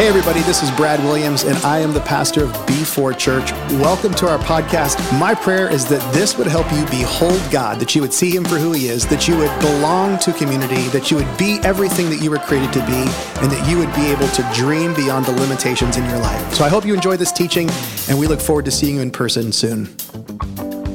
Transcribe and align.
Hey, 0.00 0.08
everybody, 0.08 0.40
this 0.40 0.62
is 0.62 0.70
Brad 0.70 0.98
Williams, 1.00 1.42
and 1.42 1.58
I 1.58 1.80
am 1.80 1.92
the 1.92 2.00
pastor 2.00 2.44
of 2.44 2.50
B4 2.64 3.18
Church. 3.18 3.52
Welcome 3.82 4.14
to 4.14 4.28
our 4.30 4.38
podcast. 4.38 4.96
My 5.20 5.34
prayer 5.34 5.70
is 5.70 5.84
that 5.90 6.00
this 6.14 6.38
would 6.38 6.46
help 6.46 6.72
you 6.72 6.86
behold 6.86 7.38
God, 7.50 7.78
that 7.80 7.94
you 7.94 8.00
would 8.00 8.14
see 8.14 8.34
Him 8.34 8.42
for 8.42 8.56
who 8.56 8.72
He 8.72 8.88
is, 8.88 9.06
that 9.08 9.28
you 9.28 9.36
would 9.36 9.60
belong 9.60 10.18
to 10.20 10.32
community, 10.32 10.88
that 10.88 11.10
you 11.10 11.18
would 11.18 11.36
be 11.36 11.58
everything 11.64 12.08
that 12.08 12.22
you 12.22 12.30
were 12.30 12.38
created 12.38 12.72
to 12.72 12.78
be, 12.86 12.94
and 13.42 13.52
that 13.52 13.68
you 13.68 13.76
would 13.76 13.94
be 13.94 14.06
able 14.06 14.28
to 14.28 14.42
dream 14.54 14.94
beyond 14.94 15.26
the 15.26 15.32
limitations 15.32 15.98
in 15.98 16.04
your 16.06 16.18
life. 16.20 16.54
So 16.54 16.64
I 16.64 16.70
hope 16.70 16.86
you 16.86 16.94
enjoy 16.94 17.18
this 17.18 17.30
teaching, 17.30 17.68
and 18.08 18.18
we 18.18 18.26
look 18.26 18.40
forward 18.40 18.64
to 18.64 18.70
seeing 18.70 18.96
you 18.96 19.02
in 19.02 19.10
person 19.10 19.52
soon. 19.52 19.84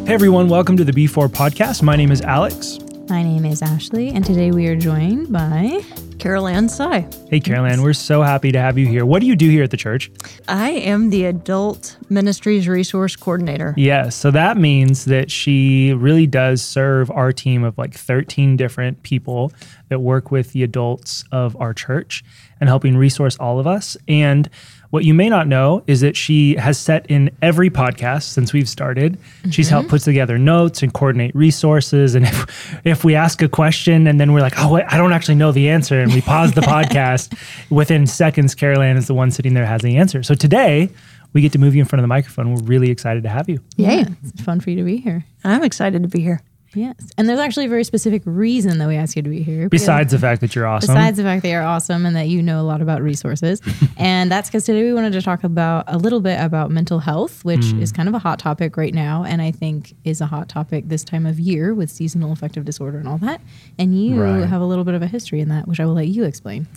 Hey, 0.08 0.16
everyone, 0.16 0.50
welcome 0.50 0.78
to 0.78 0.84
the 0.84 0.92
B4 0.92 1.28
podcast. 1.28 1.84
My 1.84 1.96
name 1.96 2.12
is 2.12 2.22
Alex. 2.22 2.80
My 3.08 3.22
name 3.22 3.46
is 3.46 3.62
Ashleigh, 3.62 4.16
and 4.16 4.26
today 4.26 4.50
we 4.50 4.66
are 4.66 4.76
joined 4.76 5.32
by 5.32 5.82
CarolAnne 6.18 6.68
Tsai. 6.68 7.08
Hey, 7.30 7.40
CarolAnne, 7.40 7.84
we're 7.84 7.94
so 7.94 8.24
happy 8.24 8.52
to 8.52 8.60
have 8.60 8.80
you 8.80 8.88
here. 8.88 9.06
What 9.06 9.20
do 9.20 9.28
you 9.28 9.36
do 9.36 9.48
here 9.48 9.62
at 9.62 9.70
the 9.70 9.78
church? 9.78 10.10
I 10.48 10.72
am 10.72 11.12
the 11.12 11.26
Adult 11.26 11.98
Ministries 12.10 12.68
Resource 12.68 13.16
Coordinator. 13.16 13.76
Yes, 13.78 14.16
so 14.16 14.32
that 14.32 14.58
means 14.58 15.06
that 15.06 15.30
she 15.30 15.94
really 15.94 16.26
does 16.26 16.64
serve 16.64 17.12
our 17.12 17.32
team 17.32 17.64
of 17.64 17.78
like 17.78 17.94
13 17.94 18.58
different 18.58 19.04
people 19.04 19.52
that 19.90 20.00
work 20.00 20.32
with 20.32 20.54
the 20.54 20.64
adults 20.64 21.26
of 21.32 21.56
our 21.58 21.76
church 21.76 22.24
and 22.60 22.68
helping 22.68 22.98
resource 22.98 23.38
all 23.38 23.60
of 23.60 23.68
us. 23.68 23.96
And 24.08 24.50
what 24.90 25.04
you 25.04 25.14
may 25.14 25.30
not 25.30 25.48
know 25.48 25.84
is 25.88 26.02
that 26.02 26.16
she 26.16 26.56
has 26.56 26.78
set 26.78 27.06
in 27.10 27.30
every 27.42 27.70
podcast 27.70 28.24
since 28.24 28.54
we've 28.54 28.70
started. 28.70 29.18
Mm-hmm. 29.18 29.50
She's 29.50 29.70
helped 29.70 29.90
put 29.90 30.02
together 30.02 30.38
notes 30.38 30.84
and 30.84 30.94
coordinate 30.94 31.36
resources. 31.36 32.16
And 32.16 32.26
if, 32.28 32.80
if 32.86 33.04
we 33.04 33.16
ask 33.16 33.42
a 33.42 33.50
question 33.50 34.08
and 34.08 34.20
then 34.20 34.34
we're 34.34 34.42
like, 34.42 34.54
oh, 34.58 34.74
wait, 34.74 34.86
I 34.88 34.98
don't 34.98 35.14
actually 35.14 35.36
know 35.36 35.52
the 35.52 35.70
answer, 35.70 36.00
and 36.00 36.14
we 36.14 36.22
pause 36.22 36.54
the 36.54 36.62
podcast, 36.76 37.38
within 37.70 38.08
seconds, 38.08 38.56
CarolAnne 38.56 38.98
is 38.98 39.08
the 39.08 39.14
one 39.14 39.32
sitting 39.32 39.54
there 39.54 39.66
has 39.66 39.82
the 39.82 39.98
answer. 39.98 40.24
So 40.24 40.36
today, 40.36 40.90
we 41.34 41.42
get 41.42 41.52
to 41.52 41.60
move 41.60 41.76
you 41.76 41.82
in 41.82 41.86
front 41.86 42.00
of 42.00 42.04
the 42.04 42.08
microphone. 42.08 42.54
We're 42.54 42.64
really 42.64 42.90
excited 42.90 43.24
to 43.24 43.30
have 43.30 43.50
you. 43.50 43.60
Yeah, 43.76 44.06
it's 44.24 44.42
fun 44.42 44.62
for 44.62 44.70
you 44.70 44.78
to 44.78 44.84
be 44.84 44.98
here. 44.98 45.26
I'm 45.44 45.64
excited 45.64 46.02
to 46.04 46.08
be 46.08 46.22
here. 46.22 46.42
Yes. 46.76 46.96
And 47.18 47.28
there's 47.28 47.40
actually 47.40 47.66
a 47.66 47.70
very 47.70 47.86
specific 47.86 48.22
reason 48.26 48.78
that 48.80 48.88
we 48.88 48.96
ask 48.96 49.16
you 49.16 49.22
to 49.22 49.30
be 49.30 49.42
here. 49.42 49.70
Besides 49.70 50.12
the 50.12 50.20
fact 50.20 50.42
that 50.42 50.56
you're 50.56 50.68
awesome. 50.68 50.94
Besides 50.94 51.18
the 51.18 51.24
fact 51.24 51.42
that 51.44 51.50
you're 51.50 51.64
awesome 51.64 52.06
and 52.06 52.16
that 52.16 52.28
you 52.28 52.44
know 52.44 52.62
a 52.62 52.64
lot 52.64 52.82
about 52.82 53.02
resources. 53.02 53.62
and 53.98 54.30
that's 54.30 54.50
because 54.50 54.66
today 54.66 54.84
we 54.84 54.94
wanted 54.94 55.14
to 55.14 55.22
talk 55.22 55.44
about 55.44 55.86
a 55.88 55.98
little 55.98 56.20
bit 56.20 56.40
about 56.40 56.72
mental 56.72 57.00
health, 57.00 57.46
which 57.46 57.62
mm. 57.62 57.82
is 57.82 57.92
kind 57.92 58.10
of 58.10 58.14
a 58.14 58.20
hot 58.20 58.40
topic 58.40 58.76
right 58.78 58.94
now. 58.94 59.24
And 59.24 59.42
I 59.42 59.52
think 59.52 59.96
is 60.04 60.20
a 60.22 60.26
hot 60.26 60.50
topic 60.50 60.90
this 60.90 61.04
time 61.04 61.26
of 61.26 61.40
year 61.40 61.74
with 61.74 61.90
seasonal 61.90 62.32
affective 62.34 62.66
disorder 62.66 62.98
and 62.98 63.08
all 63.08 63.18
that. 63.20 63.42
And 63.80 64.00
you 64.00 64.22
right. 64.22 64.46
have 64.46 64.62
a 64.62 64.66
little 64.66 64.84
bit 64.84 64.96
of 64.96 65.02
a 65.02 65.08
history 65.08 65.40
in 65.40 65.50
that, 65.50 65.68
which 65.68 65.80
I 65.80 65.86
will 65.86 65.94
let 65.94 66.08
you 66.08 66.26
explain. 66.26 66.68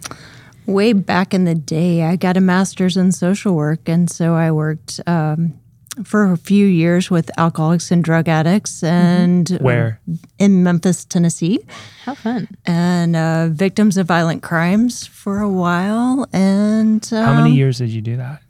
Way 0.67 0.93
back 0.93 1.33
in 1.33 1.45
the 1.45 1.55
day, 1.55 2.05
I 2.05 2.17
got 2.17 2.37
a 2.37 2.41
master's 2.41 2.97
in 2.97 3.11
social 3.11 3.55
work. 3.55 3.89
And 3.89 4.09
so 4.09 4.35
I 4.35 4.53
worked 4.53 5.01
um, 5.07 5.59
for 6.05 6.33
a 6.33 6.37
few 6.37 6.67
years 6.67 7.11
with 7.11 7.31
alcoholics 7.39 7.91
and 7.91 8.03
drug 8.03 8.29
addicts 8.29 8.83
and 8.83 9.47
mm-hmm. 9.47 9.65
where? 9.65 10.01
In 10.39 10.63
memphis 10.63 11.05
tennessee. 11.05 11.61
How 12.05 12.15
fun. 12.15 12.49
And 12.67 13.17
uh, 13.17 13.49
victims 13.51 13.97
of 13.97 14.07
violent 14.07 14.43
crimes 14.43 15.07
for 15.07 15.41
a 15.41 15.49
while 15.49 16.27
and 16.33 17.09
um, 17.13 17.25
how 17.25 17.35
many 17.35 17.51
um, 17.51 17.57
years 17.57 17.79
did 17.79 17.91
you 17.91 18.01
do 18.01 18.17
that? 18.17 18.43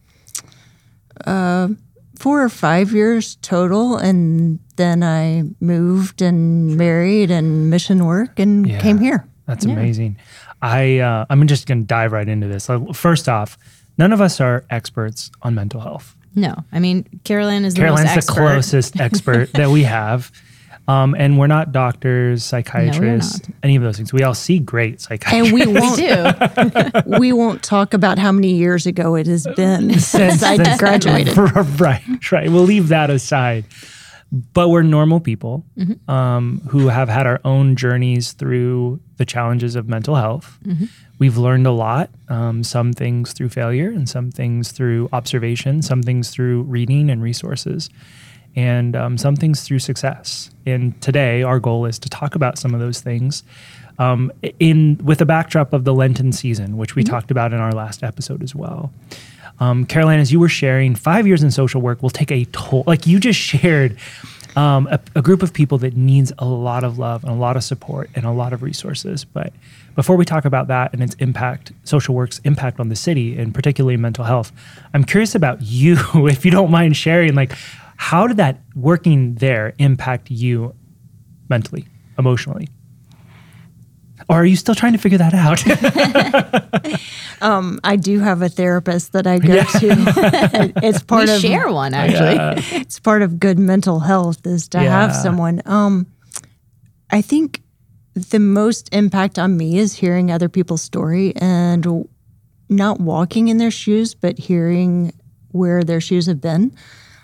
Uh, 1.27 1.69
four 2.19 2.43
or 2.43 2.49
five 2.49 2.93
years 2.93 3.37
total. 3.37 3.97
And 3.97 4.59
then 4.77 5.03
i 5.03 5.43
moved 5.61 6.23
and 6.23 6.77
married 6.77 7.31
and 7.31 7.71
mission 7.71 8.05
work 8.05 8.39
and 8.39 8.69
yeah, 8.69 8.81
came 8.81 8.99
here. 8.99 9.27
That's 9.47 9.65
yeah. 9.65 9.73
amazing. 9.73 10.17
I 10.61 10.99
uh, 10.99 11.25
i'm 11.31 11.47
just 11.47 11.67
going 11.67 11.81
to 11.81 11.87
dive 11.87 12.13
right 12.13 12.29
into 12.29 12.49
this. 12.49 12.69
First 12.93 13.29
off 13.29 13.57
none 13.97 14.13
of 14.13 14.21
us 14.21 14.41
are 14.41 14.65
experts 14.71 15.31
on 15.43 15.55
mental 15.55 15.81
health 15.81 16.17
no, 16.41 16.65
I 16.73 16.79
mean 16.79 17.05
CarolAnne 17.25 17.65
is 17.65 17.75
the 17.75 17.83
most 17.83 18.27
the 18.27 18.33
closest 18.33 19.01
expert 19.01 19.53
that 19.55 19.71
we 19.71 19.83
have. 19.85 20.31
Um, 20.89 21.15
and 21.15 21.39
we're 21.39 21.49
not 21.49 21.71
doctors, 21.71 22.43
psychiatrists, 22.43 23.47
no, 23.47 23.55
any 23.63 23.77
of 23.77 23.83
those 23.83 23.99
things. 23.99 24.11
We 24.11 24.23
all 24.23 24.33
see 24.33 24.59
great 24.59 25.03
psychiatrists. 25.03 25.53
And 25.53 25.53
we 25.53 25.67
won't 25.67 27.07
we, 27.07 27.19
we 27.19 27.33
won't 27.35 27.63
talk 27.63 27.93
about 27.93 28.19
how 28.19 28.33
many 28.33 28.55
years 28.55 28.87
ago 28.87 29.15
it 29.15 29.27
has 29.27 29.47
been 29.55 29.91
since, 29.99 30.41
since 30.41 30.43
I 30.43 30.79
graduated. 30.79 31.37
Right, 31.37 32.33
right. 32.33 32.51
We'll 32.51 32.63
leave 32.63 32.89
that 32.89 33.11
aside. 33.11 33.67
But 34.31 34.69
we're 34.69 34.83
normal 34.83 35.21
people 35.21 35.65
mm-hmm. 35.77 36.11
um, 36.11 36.61
who 36.69 36.89
have 36.89 37.09
had 37.09 37.27
our 37.27 37.41
own 37.45 37.77
journeys 37.77 38.33
through 38.33 39.01
the 39.17 39.25
challenges 39.25 39.75
of 39.75 39.89
mental 39.89 40.17
health. 40.17 40.59
Mm-hmm. 40.65 40.85
We've 41.19 41.39
learned 41.39 41.67
a 41.67 41.73
lot, 41.73 42.11
um, 42.29 42.63
some 42.63 42.93
things 42.93 43.33
through 43.33 43.49
failure 43.49 43.89
and 43.89 44.09
some 44.09 44.31
things 44.31 44.71
through 44.71 45.09
observation, 45.13 45.81
some 45.81 46.03
things 46.03 46.31
through 46.31 46.63
reading 46.63 47.11
and 47.11 47.23
resources, 47.23 47.89
and 48.55 48.95
um, 48.95 49.17
some 49.17 49.35
things 49.35 49.63
through 49.63 49.79
success. 49.79 50.51
And 50.67 51.01
today, 51.01 51.43
our 51.43 51.59
goal 51.59 51.87
is 51.87 51.99
to 52.01 52.11
talk 52.11 52.35
about 52.35 52.59
some 52.59 52.75
of 52.75 52.81
those 52.81 53.01
things 53.01 53.43
um, 53.99 54.31
in 54.61 55.01
with 55.03 55.19
the 55.19 55.27
backdrop 55.27 55.73
of 55.73 55.85
the 55.85 55.95
Lenten 55.95 56.33
season, 56.33 56.77
which 56.77 56.95
we 56.95 57.03
mm-hmm. 57.03 57.15
talked 57.15 57.31
about 57.31 57.53
in 57.53 57.61
our 57.61 57.73
last 57.73 58.03
episode 58.03 58.43
as 58.43 58.55
well. 58.55 58.93
Um, 59.61 59.87
CarolAnne, 59.87 60.21
as 60.21 60.33
you 60.33 60.41
were 60.41 60.49
sharing, 60.49 60.95
five 60.95 61.27
years 61.27 61.43
in 61.43 61.51
social 61.51 61.81
work 61.81 62.03
will 62.03 62.11
take 62.11 62.31
a 62.31 62.45
toll. 62.47 62.85
Like 62.87 63.07
you 63.07 63.19
just 63.19 63.39
shared 63.51 63.99
um, 64.57 64.89
a, 64.91 65.01
a, 65.15 65.23
group 65.23 65.43
of 65.43 65.53
people 65.53 65.79
that 65.79 65.97
needs 65.97 66.33
a 66.39 66.45
lot 66.45 66.83
of 66.83 66.99
love 66.99 67.23
and 67.23 67.33
a 67.33 67.37
lot 67.37 67.57
of 67.57 67.63
support 67.63 68.11
and 68.15 68.25
a 68.25 68.31
lot 68.31 68.53
of 68.53 68.63
resources. 68.63 69.25
But 69.25 69.53
before 69.95 70.17
we 70.17 70.25
talk 70.25 70.45
about 70.45 70.69
that 70.69 70.93
and 70.93 71.03
its 71.03 71.15
impact, 71.17 71.73
social 71.85 72.15
work's 72.15 72.39
impact 72.41 72.81
on 72.81 72.89
the 72.89 72.97
city 72.97 73.39
and 73.39 73.55
particularly 73.55 73.97
mental 73.97 74.25
health, 74.25 74.51
I'm 74.95 75.05
curious 75.05 75.35
about 75.35 75.63
you, 75.63 75.99
if 76.15 76.45
you 76.45 76.51
don't 76.51 76.71
mind 76.71 76.97
sharing, 76.97 77.35
like 77.35 77.53
how 77.97 78.27
did 78.27 78.37
that 78.39 78.61
working 78.75 79.35
there 79.35 79.75
impact 79.79 80.31
you 80.31 80.75
mentally, 81.49 81.87
emotionally? 82.19 82.69
Or 84.29 84.37
are 84.37 84.45
you 84.45 84.57
still 84.57 84.75
trying 84.75 84.93
to 84.93 84.99
figure 84.99 85.19
that 85.19 85.33
out? 85.33 85.65
um, 87.43 87.81
I 87.83 87.97
do 87.97 88.19
have 88.19 88.43
a 88.43 88.51
therapist 88.51 89.13
that 89.13 89.27
I 89.27 89.39
go 89.39 89.55
yeah. 89.55 89.65
to. 89.65 90.73
it's 90.83 91.03
part 91.03 91.29
we 91.29 91.35
of 91.35 91.41
share 91.41 91.73
one 91.73 91.95
actually. 91.95 92.35
Yeah. 92.35 92.61
It's 92.81 93.01
part 93.01 93.23
of 93.23 93.41
good 93.41 93.59
mental 93.59 94.01
health 94.01 94.47
is 94.47 94.69
to 94.69 94.83
yeah. 94.83 94.91
have 94.91 95.15
someone. 95.17 95.63
Um, 95.65 96.07
I 97.11 97.23
think 97.23 97.63
the 98.15 98.39
most 98.39 98.93
impact 98.93 99.39
on 99.39 99.57
me 99.57 99.79
is 99.79 99.95
hearing 99.95 100.31
other 100.31 100.49
people's 100.49 100.83
story 100.83 101.35
and 101.37 102.07
not 102.69 103.01
walking 103.01 103.49
in 103.49 103.57
their 103.57 103.71
shoes, 103.71 104.15
but 104.15 104.39
hearing 104.39 105.13
where 105.53 105.83
their 105.83 106.03
shoes 106.03 106.27
have 106.27 106.41
been. 106.41 106.77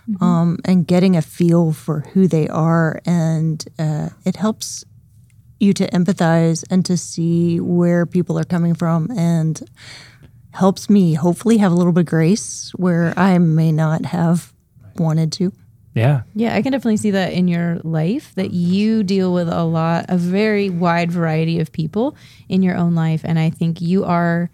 Mm-hmm. 0.08 0.24
Um, 0.24 0.58
and 0.66 0.86
getting 0.86 1.16
a 1.16 1.22
feel 1.22 1.72
for 1.72 2.00
who 2.12 2.28
they 2.28 2.46
are. 2.48 3.00
And 3.06 3.64
uh, 3.78 4.10
it 4.26 4.36
helps 4.36 4.84
you 5.64 5.72
to 5.74 5.90
empathize 5.90 6.64
and 6.70 6.84
to 6.86 6.96
see 6.96 7.58
where 7.60 8.06
people 8.06 8.38
are 8.38 8.44
coming 8.44 8.74
from 8.74 9.10
and 9.16 9.68
helps 10.52 10.88
me 10.88 11.14
hopefully 11.14 11.58
have 11.58 11.72
a 11.72 11.74
little 11.74 11.92
bit 11.92 12.00
of 12.00 12.06
grace 12.06 12.70
where 12.76 13.12
I 13.16 13.38
may 13.38 13.72
not 13.72 14.04
have 14.06 14.52
wanted 14.96 15.32
to. 15.32 15.52
Yeah. 15.94 16.22
Yeah, 16.34 16.54
I 16.54 16.62
can 16.62 16.72
definitely 16.72 16.96
see 16.96 17.12
that 17.12 17.32
in 17.32 17.48
your 17.48 17.78
life 17.84 18.34
that 18.34 18.50
you 18.52 19.02
deal 19.02 19.32
with 19.32 19.48
a 19.48 19.62
lot, 19.64 20.06
a 20.08 20.16
very 20.16 20.68
wide 20.68 21.10
variety 21.10 21.60
of 21.60 21.72
people 21.72 22.16
in 22.48 22.62
your 22.62 22.76
own 22.76 22.94
life. 22.94 23.22
And 23.24 23.38
I 23.38 23.50
think 23.50 23.80
you 23.80 24.04
are 24.04 24.50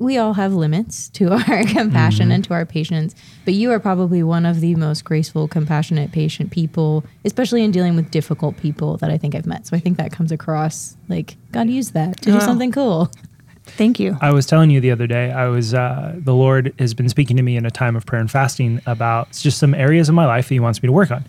we 0.00 0.16
all 0.16 0.32
have 0.32 0.52
limits 0.52 1.08
to 1.10 1.30
our 1.32 1.64
compassion 1.64 2.26
mm-hmm. 2.26 2.32
and 2.32 2.44
to 2.44 2.54
our 2.54 2.66
patience, 2.66 3.14
but 3.44 3.54
you 3.54 3.70
are 3.70 3.78
probably 3.78 4.24
one 4.24 4.44
of 4.44 4.60
the 4.60 4.74
most 4.74 5.04
graceful, 5.04 5.46
compassionate, 5.46 6.10
patient 6.10 6.50
people, 6.50 7.04
especially 7.24 7.62
in 7.62 7.70
dealing 7.70 7.94
with 7.94 8.10
difficult 8.10 8.56
people 8.56 8.96
that 8.96 9.10
I 9.10 9.18
think 9.18 9.36
I've 9.36 9.46
met. 9.46 9.68
So 9.68 9.76
I 9.76 9.80
think 9.80 9.98
that 9.98 10.10
comes 10.10 10.32
across 10.32 10.96
like 11.08 11.36
God 11.52 11.68
used 11.68 11.94
that 11.94 12.20
to 12.22 12.32
do 12.32 12.40
something 12.40 12.72
cool. 12.72 13.10
Thank 13.64 14.00
you. 14.00 14.16
I 14.20 14.32
was 14.32 14.46
telling 14.46 14.70
you 14.70 14.80
the 14.80 14.90
other 14.90 15.06
day, 15.06 15.30
I 15.30 15.46
was 15.46 15.74
uh, 15.74 16.14
the 16.16 16.34
Lord 16.34 16.74
has 16.78 16.94
been 16.94 17.08
speaking 17.08 17.36
to 17.36 17.42
me 17.42 17.56
in 17.56 17.66
a 17.66 17.70
time 17.70 17.94
of 17.94 18.04
prayer 18.04 18.20
and 18.20 18.30
fasting 18.30 18.80
about 18.86 19.30
just 19.32 19.58
some 19.58 19.74
areas 19.74 20.08
of 20.08 20.14
my 20.14 20.26
life 20.26 20.48
that 20.48 20.54
He 20.54 20.60
wants 20.60 20.82
me 20.82 20.88
to 20.88 20.92
work 20.92 21.10
on, 21.10 21.24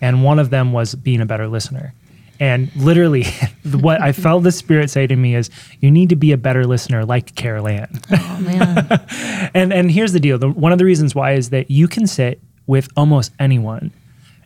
and 0.00 0.24
one 0.24 0.38
of 0.38 0.50
them 0.50 0.72
was 0.72 0.94
being 0.94 1.20
a 1.20 1.26
better 1.26 1.46
listener. 1.46 1.94
And 2.38 2.74
literally, 2.76 3.24
what 3.72 4.00
I 4.00 4.12
felt 4.12 4.42
the 4.42 4.52
Spirit 4.52 4.90
say 4.90 5.06
to 5.06 5.16
me 5.16 5.34
is, 5.34 5.50
"You 5.80 5.90
need 5.90 6.08
to 6.10 6.16
be 6.16 6.32
a 6.32 6.36
better 6.36 6.64
listener, 6.64 7.04
like 7.04 7.34
CarolAnne." 7.34 8.04
Oh 8.12 8.40
man! 8.40 9.50
and 9.54 9.72
and 9.72 9.90
here's 9.90 10.12
the 10.12 10.20
deal: 10.20 10.38
the, 10.38 10.50
one 10.50 10.72
of 10.72 10.78
the 10.78 10.84
reasons 10.84 11.14
why 11.14 11.32
is 11.32 11.50
that 11.50 11.70
you 11.70 11.88
can 11.88 12.06
sit 12.06 12.40
with 12.66 12.88
almost 12.96 13.32
anyone, 13.38 13.92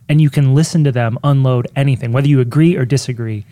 and 0.07 0.21
you 0.21 0.29
can 0.29 0.55
listen 0.55 0.83
to 0.83 0.91
them 0.91 1.17
unload 1.23 1.67
anything, 1.75 2.11
whether 2.11 2.27
you 2.27 2.39
agree 2.39 2.75
or 2.75 2.85
disagree, 2.85 3.45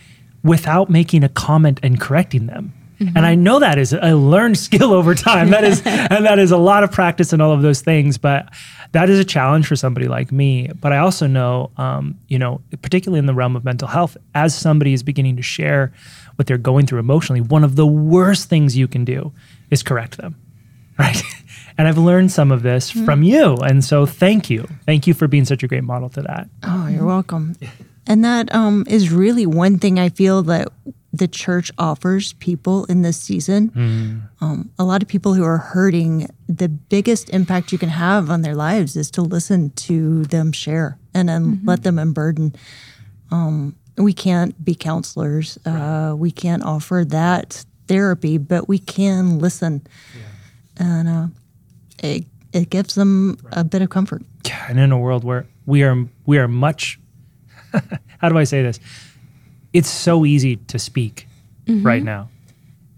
without 0.43 0.89
making 0.89 1.23
a 1.23 1.29
comment 1.29 1.79
and 1.83 1.99
correcting 1.99 2.47
them. 2.47 2.73
Mm-hmm. 2.99 3.15
And 3.15 3.25
I 3.25 3.35
know 3.35 3.59
that 3.59 3.77
is 3.77 3.93
a 3.93 4.15
learned 4.15 4.57
skill 4.67 4.93
over 4.93 5.15
time. 5.15 5.49
That 5.49 5.63
is, 5.63 5.81
and 5.85 6.25
that 6.25 6.39
is 6.39 6.51
a 6.51 6.57
lot 6.57 6.83
of 6.83 6.91
practice 6.91 7.33
and 7.33 7.41
all 7.41 7.51
of 7.51 7.61
those 7.61 7.81
things. 7.81 8.17
But 8.17 8.49
that 8.91 9.09
is 9.09 9.19
a 9.19 9.25
challenge 9.25 9.67
for 9.67 9.75
somebody 9.75 10.07
like 10.07 10.31
me. 10.31 10.69
But 10.79 10.93
I 10.93 10.97
also 10.97 11.27
know, 11.27 11.71
um, 11.77 12.19
you 12.27 12.39
know, 12.39 12.61
particularly 12.81 13.19
in 13.19 13.25
the 13.25 13.33
realm 13.33 13.55
of 13.55 13.63
mental 13.63 13.87
health, 13.87 14.17
as 14.35 14.55
somebody 14.55 14.93
is 14.93 15.03
beginning 15.03 15.37
to 15.37 15.43
share 15.43 15.93
what 16.35 16.47
they're 16.47 16.57
going 16.57 16.85
through 16.85 16.99
emotionally, 16.99 17.41
one 17.41 17.63
of 17.63 17.75
the 17.75 17.87
worst 17.87 18.49
things 18.49 18.77
you 18.77 18.87
can 18.87 19.05
do 19.05 19.31
is 19.69 19.83
correct 19.83 20.17
them, 20.17 20.35
right? 20.99 21.21
And 21.77 21.87
I've 21.87 21.97
learned 21.97 22.31
some 22.31 22.51
of 22.51 22.61
this 22.61 22.91
from 22.91 23.23
you. 23.23 23.55
And 23.55 23.85
so 23.85 24.05
thank 24.05 24.49
you. 24.49 24.67
Thank 24.85 25.07
you 25.07 25.13
for 25.13 25.29
being 25.29 25.45
such 25.45 25.63
a 25.63 25.67
great 25.67 25.83
model 25.83 26.09
to 26.09 26.21
that. 26.23 26.49
Oh, 26.63 26.87
you're 26.87 27.05
welcome. 27.05 27.55
And 28.05 28.25
that 28.25 28.53
um, 28.53 28.85
is 28.87 29.11
really 29.11 29.45
one 29.45 29.79
thing 29.79 29.97
I 29.97 30.09
feel 30.09 30.43
that 30.43 30.67
the 31.11 31.27
church 31.27 31.71
offers 31.77 32.33
people 32.33 32.85
in 32.85 33.01
this 33.01 33.17
season. 33.19 33.71
Um, 34.41 34.69
a 34.77 34.83
lot 34.83 35.01
of 35.01 35.07
people 35.07 35.33
who 35.33 35.43
are 35.43 35.57
hurting, 35.57 36.27
the 36.47 36.69
biggest 36.69 37.29
impact 37.31 37.71
you 37.71 37.77
can 37.77 37.89
have 37.89 38.29
on 38.29 38.41
their 38.41 38.55
lives 38.55 38.95
is 38.95 39.09
to 39.11 39.21
listen 39.21 39.71
to 39.71 40.25
them 40.25 40.51
share 40.51 40.99
and 41.13 41.27
then 41.27 41.61
let 41.65 41.83
them 41.83 41.97
unburden. 41.97 42.55
Um, 43.31 43.75
we 43.97 44.13
can't 44.13 44.63
be 44.63 44.75
counselors. 44.75 45.57
Uh, 45.65 46.13
we 46.17 46.31
can't 46.31 46.63
offer 46.63 47.03
that 47.07 47.65
therapy, 47.87 48.37
but 48.37 48.67
we 48.67 48.77
can 48.79 49.39
listen. 49.39 49.85
And 50.77 51.09
uh, 51.09 51.27
it, 52.01 52.25
it 52.53 52.69
gives 52.69 52.95
them 52.95 53.37
a 53.51 53.63
bit 53.63 53.81
of 53.81 53.89
comfort. 53.89 54.23
Yeah, 54.45 54.65
and 54.69 54.79
in 54.79 54.91
a 54.91 54.97
world 54.97 55.23
where 55.23 55.47
we 55.65 55.83
are 55.83 56.07
we 56.25 56.37
are 56.37 56.47
much 56.47 56.99
how 58.19 58.29
do 58.29 58.37
I 58.37 58.43
say 58.43 58.61
this? 58.61 58.79
It's 59.73 59.89
so 59.89 60.25
easy 60.25 60.57
to 60.57 60.79
speak 60.79 61.27
mm-hmm. 61.65 61.85
right 61.85 62.03
now. 62.03 62.29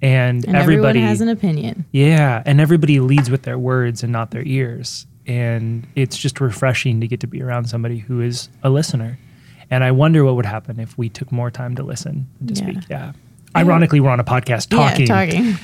And, 0.01 0.45
And 0.45 0.55
everybody 0.55 0.99
has 1.01 1.21
an 1.21 1.29
opinion. 1.29 1.85
Yeah, 1.91 2.41
and 2.45 2.59
everybody 2.59 2.99
leads 2.99 3.29
with 3.29 3.43
their 3.43 3.59
words 3.59 4.01
and 4.03 4.11
not 4.11 4.31
their 4.31 4.43
ears. 4.43 5.05
And 5.27 5.85
it's 5.95 6.17
just 6.17 6.41
refreshing 6.41 7.01
to 7.01 7.07
get 7.07 7.19
to 7.19 7.27
be 7.27 7.41
around 7.43 7.65
somebody 7.65 7.99
who 7.99 8.21
is 8.21 8.49
a 8.63 8.69
listener. 8.71 9.19
And 9.69 9.83
I 9.83 9.91
wonder 9.91 10.25
what 10.25 10.35
would 10.35 10.45
happen 10.47 10.79
if 10.79 10.97
we 10.97 11.07
took 11.07 11.31
more 11.31 11.51
time 11.51 11.75
to 11.75 11.83
listen 11.83 12.27
and 12.39 12.49
to 12.49 12.55
Yeah. 12.55 12.71
speak. 12.71 12.89
Yeah. 12.89 13.11
Ironically, 13.55 13.99
we're 13.99 14.09
on 14.09 14.19
a 14.19 14.23
podcast 14.23 14.69
talking. 14.69 15.07
Yeah, 15.07 15.25
talking. 15.25 15.55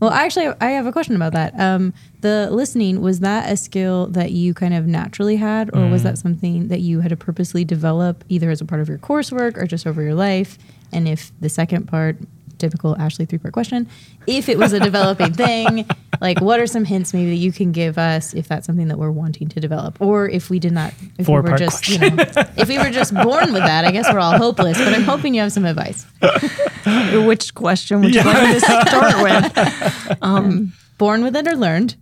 Well, 0.00 0.10
actually, 0.10 0.48
I 0.60 0.70
have 0.70 0.86
a 0.86 0.92
question 0.92 1.16
about 1.16 1.32
that. 1.32 1.58
Um, 1.58 1.94
the 2.20 2.48
listening 2.50 3.00
was 3.00 3.20
that 3.20 3.50
a 3.50 3.56
skill 3.56 4.08
that 4.08 4.32
you 4.32 4.52
kind 4.54 4.74
of 4.74 4.86
naturally 4.86 5.36
had, 5.36 5.68
or 5.70 5.80
Mm. 5.82 5.90
was 5.90 6.02
that 6.02 6.18
something 6.18 6.68
that 6.68 6.80
you 6.80 7.00
had 7.00 7.08
to 7.10 7.16
purposely 7.16 7.64
develop, 7.64 8.22
either 8.28 8.50
as 8.50 8.60
a 8.60 8.64
part 8.64 8.80
of 8.80 8.88
your 8.88 8.98
coursework 8.98 9.56
or 9.56 9.66
just 9.66 9.86
over 9.86 10.02
your 10.02 10.14
life? 10.14 10.58
And 10.92 11.08
if 11.08 11.32
the 11.40 11.48
second 11.48 11.86
part, 11.86 12.16
typical 12.58 12.94
Ashleigh 12.96 13.28
three 13.28 13.38
part 13.38 13.52
question, 13.52 13.88
if 14.26 14.48
it 14.48 14.58
was 14.58 14.72
a 14.72 14.80
developing 14.80 15.32
thing, 15.44 15.86
like 16.20 16.40
what 16.40 16.60
are 16.60 16.66
some 16.66 16.84
hints 16.84 17.12
maybe 17.14 17.30
that 17.30 17.36
you 17.36 17.52
can 17.52 17.72
give 17.72 17.98
us 17.98 18.34
if 18.34 18.48
that's 18.48 18.66
something 18.66 18.88
that 18.88 18.98
we're 18.98 19.10
wanting 19.10 19.48
to 19.48 19.60
develop, 19.60 20.00
or 20.00 20.28
if 20.28 20.50
we 20.50 20.58
did 20.58 20.72
not, 20.72 20.92
if 21.18 21.28
we 21.28 21.34
were 21.34 21.42
Four-part 21.42 21.58
just, 21.58 21.88
you 21.88 21.98
know, 21.98 22.16
if 22.56 22.68
we 22.68 22.78
were 22.78 22.90
just 22.90 23.14
born 23.14 23.52
with 23.52 23.62
that, 23.62 23.84
I 23.84 23.90
guess 23.90 24.12
we're 24.12 24.20
all 24.20 24.36
hopeless. 24.36 24.78
But 24.78 24.94
I'm 24.94 25.02
hoping 25.04 25.34
you 25.34 25.40
have 25.42 25.52
some 25.52 25.64
advice. 25.64 26.06
Which 27.26 27.54
question 27.54 28.00
would 28.02 28.14
you 28.14 28.22
like 28.22 28.54
to 28.54 28.60
start 28.60 29.22
with? 30.20 30.72
Born 30.98 31.22
with 31.22 31.36
it 31.36 31.46
or 31.46 31.56
learned? 31.56 31.96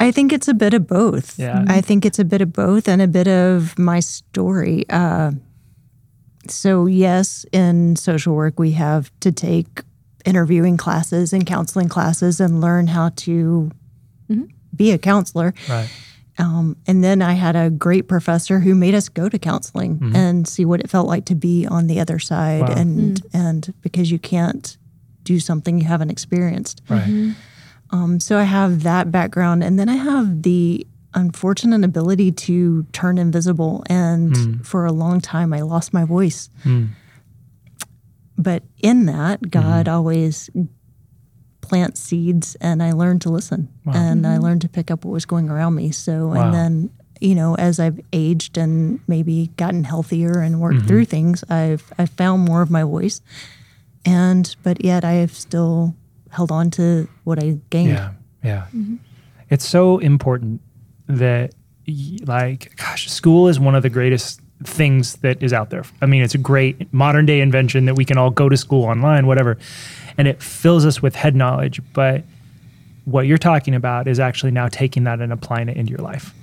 I 0.00 0.10
think 0.10 0.32
it's 0.32 0.48
a 0.48 0.54
bit 0.54 0.74
of 0.74 0.86
both. 0.88 1.38
Yeah. 1.38 1.64
I 1.68 1.80
think 1.80 2.04
it's 2.04 2.18
a 2.18 2.24
bit 2.24 2.40
of 2.40 2.52
both 2.52 2.88
and 2.88 3.00
a 3.00 3.06
bit 3.06 3.28
of 3.28 3.78
my 3.78 4.00
story. 4.00 4.84
Uh, 4.90 5.32
so, 6.48 6.86
yes, 6.86 7.46
in 7.52 7.96
social 7.96 8.34
work, 8.34 8.58
we 8.58 8.72
have 8.72 9.10
to 9.20 9.32
take 9.32 9.82
interviewing 10.24 10.76
classes 10.76 11.32
and 11.32 11.46
counseling 11.46 11.88
classes 11.88 12.40
and 12.40 12.60
learn 12.60 12.86
how 12.86 13.10
to 13.16 13.70
be 14.74 14.92
a 14.92 14.98
counselor. 14.98 15.54
Right. 15.68 15.88
Um, 16.38 16.76
and 16.86 17.04
then 17.04 17.20
I 17.20 17.34
had 17.34 17.56
a 17.56 17.70
great 17.70 18.08
professor 18.08 18.60
who 18.60 18.74
made 18.74 18.94
us 18.94 19.08
go 19.08 19.28
to 19.28 19.38
counseling 19.38 20.12
and 20.14 20.48
see 20.48 20.64
what 20.64 20.80
it 20.80 20.88
felt 20.88 21.06
like 21.06 21.26
to 21.26 21.34
be 21.34 21.66
on 21.66 21.86
the 21.86 22.00
other 22.00 22.18
side. 22.18 22.62
Wow. 22.62 22.74
And 22.74 23.20
and 23.32 23.74
because 23.82 24.10
you 24.10 24.18
can't 24.18 24.76
do 25.24 25.38
something 25.38 25.78
you 25.78 25.86
haven't 25.86 26.10
experienced. 26.10 26.82
Right. 26.88 27.34
Um, 27.90 28.18
so 28.18 28.38
I 28.38 28.44
have 28.44 28.82
that 28.84 29.12
background, 29.12 29.62
and 29.62 29.78
then 29.78 29.90
I 29.90 29.96
have 29.96 30.42
the 30.42 30.86
unfortunate 31.14 31.84
ability 31.84 32.32
to 32.32 32.84
turn 32.92 33.18
invisible. 33.18 33.84
And 33.88 34.36
hmm. 34.36 34.58
for 34.62 34.84
a 34.86 34.92
long 34.92 35.20
time, 35.20 35.52
I 35.52 35.60
lost 35.60 35.92
my 35.92 36.04
voice. 36.04 36.50
Hmm. 36.62 36.86
But 38.38 38.62
in 38.78 39.06
that, 39.06 39.40
hmm. 39.40 39.48
God 39.48 39.88
always 39.88 40.50
plants 41.60 42.00
seeds, 42.00 42.56
and 42.60 42.82
I 42.82 42.92
learned 42.92 43.22
to 43.22 43.30
listen, 43.30 43.68
and 43.86 44.26
I 44.26 44.32
mm-hmm. 44.32 44.42
learned 44.42 44.60
to 44.62 44.68
pick 44.68 44.90
up 44.90 45.04
what 45.04 45.12
was 45.12 45.24
going 45.24 45.48
around 45.48 45.74
me. 45.74 45.90
So, 45.90 46.28
Wow. 46.28 46.44
and 46.44 46.54
then 46.54 46.90
you 47.22 47.36
know, 47.36 47.54
as 47.54 47.78
I've 47.78 48.00
aged 48.12 48.58
and 48.58 48.98
maybe 49.06 49.52
gotten 49.56 49.84
healthier 49.84 50.40
and 50.40 50.60
worked 50.60 50.78
mm-hmm. 50.78 50.88
through 50.88 51.04
things, 51.04 51.44
I've 51.48 51.92
I 51.96 52.06
found 52.06 52.44
more 52.44 52.62
of 52.62 52.70
my 52.70 52.82
voice, 52.82 53.22
and 54.04 54.54
but 54.62 54.84
yet 54.84 55.04
I 55.04 55.12
have 55.12 55.32
still 55.32 55.94
held 56.30 56.50
on 56.50 56.70
to 56.72 57.08
what 57.22 57.42
I 57.42 57.58
gained. 57.70 57.90
Yeah. 57.90 58.12
Yeah. 58.42 58.66
Mm-hmm. 58.74 58.96
It's 59.50 59.68
so 59.68 59.98
important 59.98 60.60
that, 61.18 61.54
like, 62.24 62.76
gosh, 62.76 63.10
school 63.10 63.48
is 63.48 63.58
one 63.60 63.74
of 63.74 63.82
the 63.82 63.90
greatest 63.90 64.40
things 64.64 65.16
that 65.16 65.42
is 65.42 65.52
out 65.52 65.70
there. 65.70 65.84
I 66.00 66.06
mean, 66.06 66.22
it's 66.22 66.34
a 66.34 66.38
great 66.38 66.92
modern 66.92 67.26
day 67.26 67.40
invention 67.40 67.84
that 67.86 67.94
we 67.94 68.04
can 68.04 68.18
all 68.18 68.30
go 68.30 68.48
to 68.48 68.56
school 68.56 68.84
online, 68.84 69.26
whatever, 69.26 69.58
and 70.18 70.28
it 70.28 70.42
fills 70.42 70.84
us 70.86 71.02
with 71.02 71.14
head 71.14 71.34
knowledge. 71.34 71.80
But 71.92 72.24
what 73.04 73.26
you're 73.26 73.38
talking 73.38 73.74
about 73.74 74.06
is 74.06 74.20
actually 74.20 74.52
now 74.52 74.68
taking 74.68 75.04
that 75.04 75.20
and 75.20 75.32
applying 75.32 75.68
it 75.68 75.76
into 75.76 75.90
your 75.90 76.00
life 76.00 76.34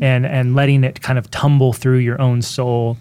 and 0.00 0.24
and 0.24 0.54
letting 0.54 0.84
it 0.84 1.02
kind 1.02 1.18
of 1.18 1.30
tumble 1.30 1.72
through 1.72 1.98
your 1.98 2.20
own 2.20 2.40
soul. 2.40 2.96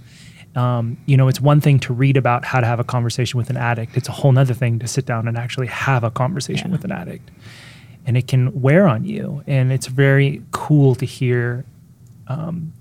Um, 0.55 0.97
you 1.05 1.17
know 1.17 1.27
it's 1.27 1.41
one 1.41 1.61
thing 1.61 1.79
to 1.81 1.93
read 1.93 2.17
about 2.17 2.45
how 2.45 2.59
to 2.59 2.65
have 2.65 2.79
a 2.79 2.83
conversation 2.83 3.37
with 3.37 3.49
an 3.49 3.57
addict. 3.57 3.97
It's 3.97 4.09
a 4.09 4.13
whole 4.13 4.31
nother 4.31 4.53
thing 4.53 4.79
to 4.79 4.87
sit 4.87 5.05
down 5.05 5.27
and 5.27 5.37
actually 5.37 5.67
have 5.67 6.03
a 6.03 6.11
conversation 6.11 6.71
with 6.71 6.83
an 6.83 6.91
addict 6.91 7.29
and 8.05 8.15
it 8.17 8.27
can 8.27 8.61
wear 8.61 8.87
on 8.87 9.03
you 9.05 9.43
and 9.47 9.71
it's 9.71 9.87
very 9.87 10.41
cool 10.51 10.95
to 10.95 11.05
hear 11.05 11.65
um, 12.27 12.71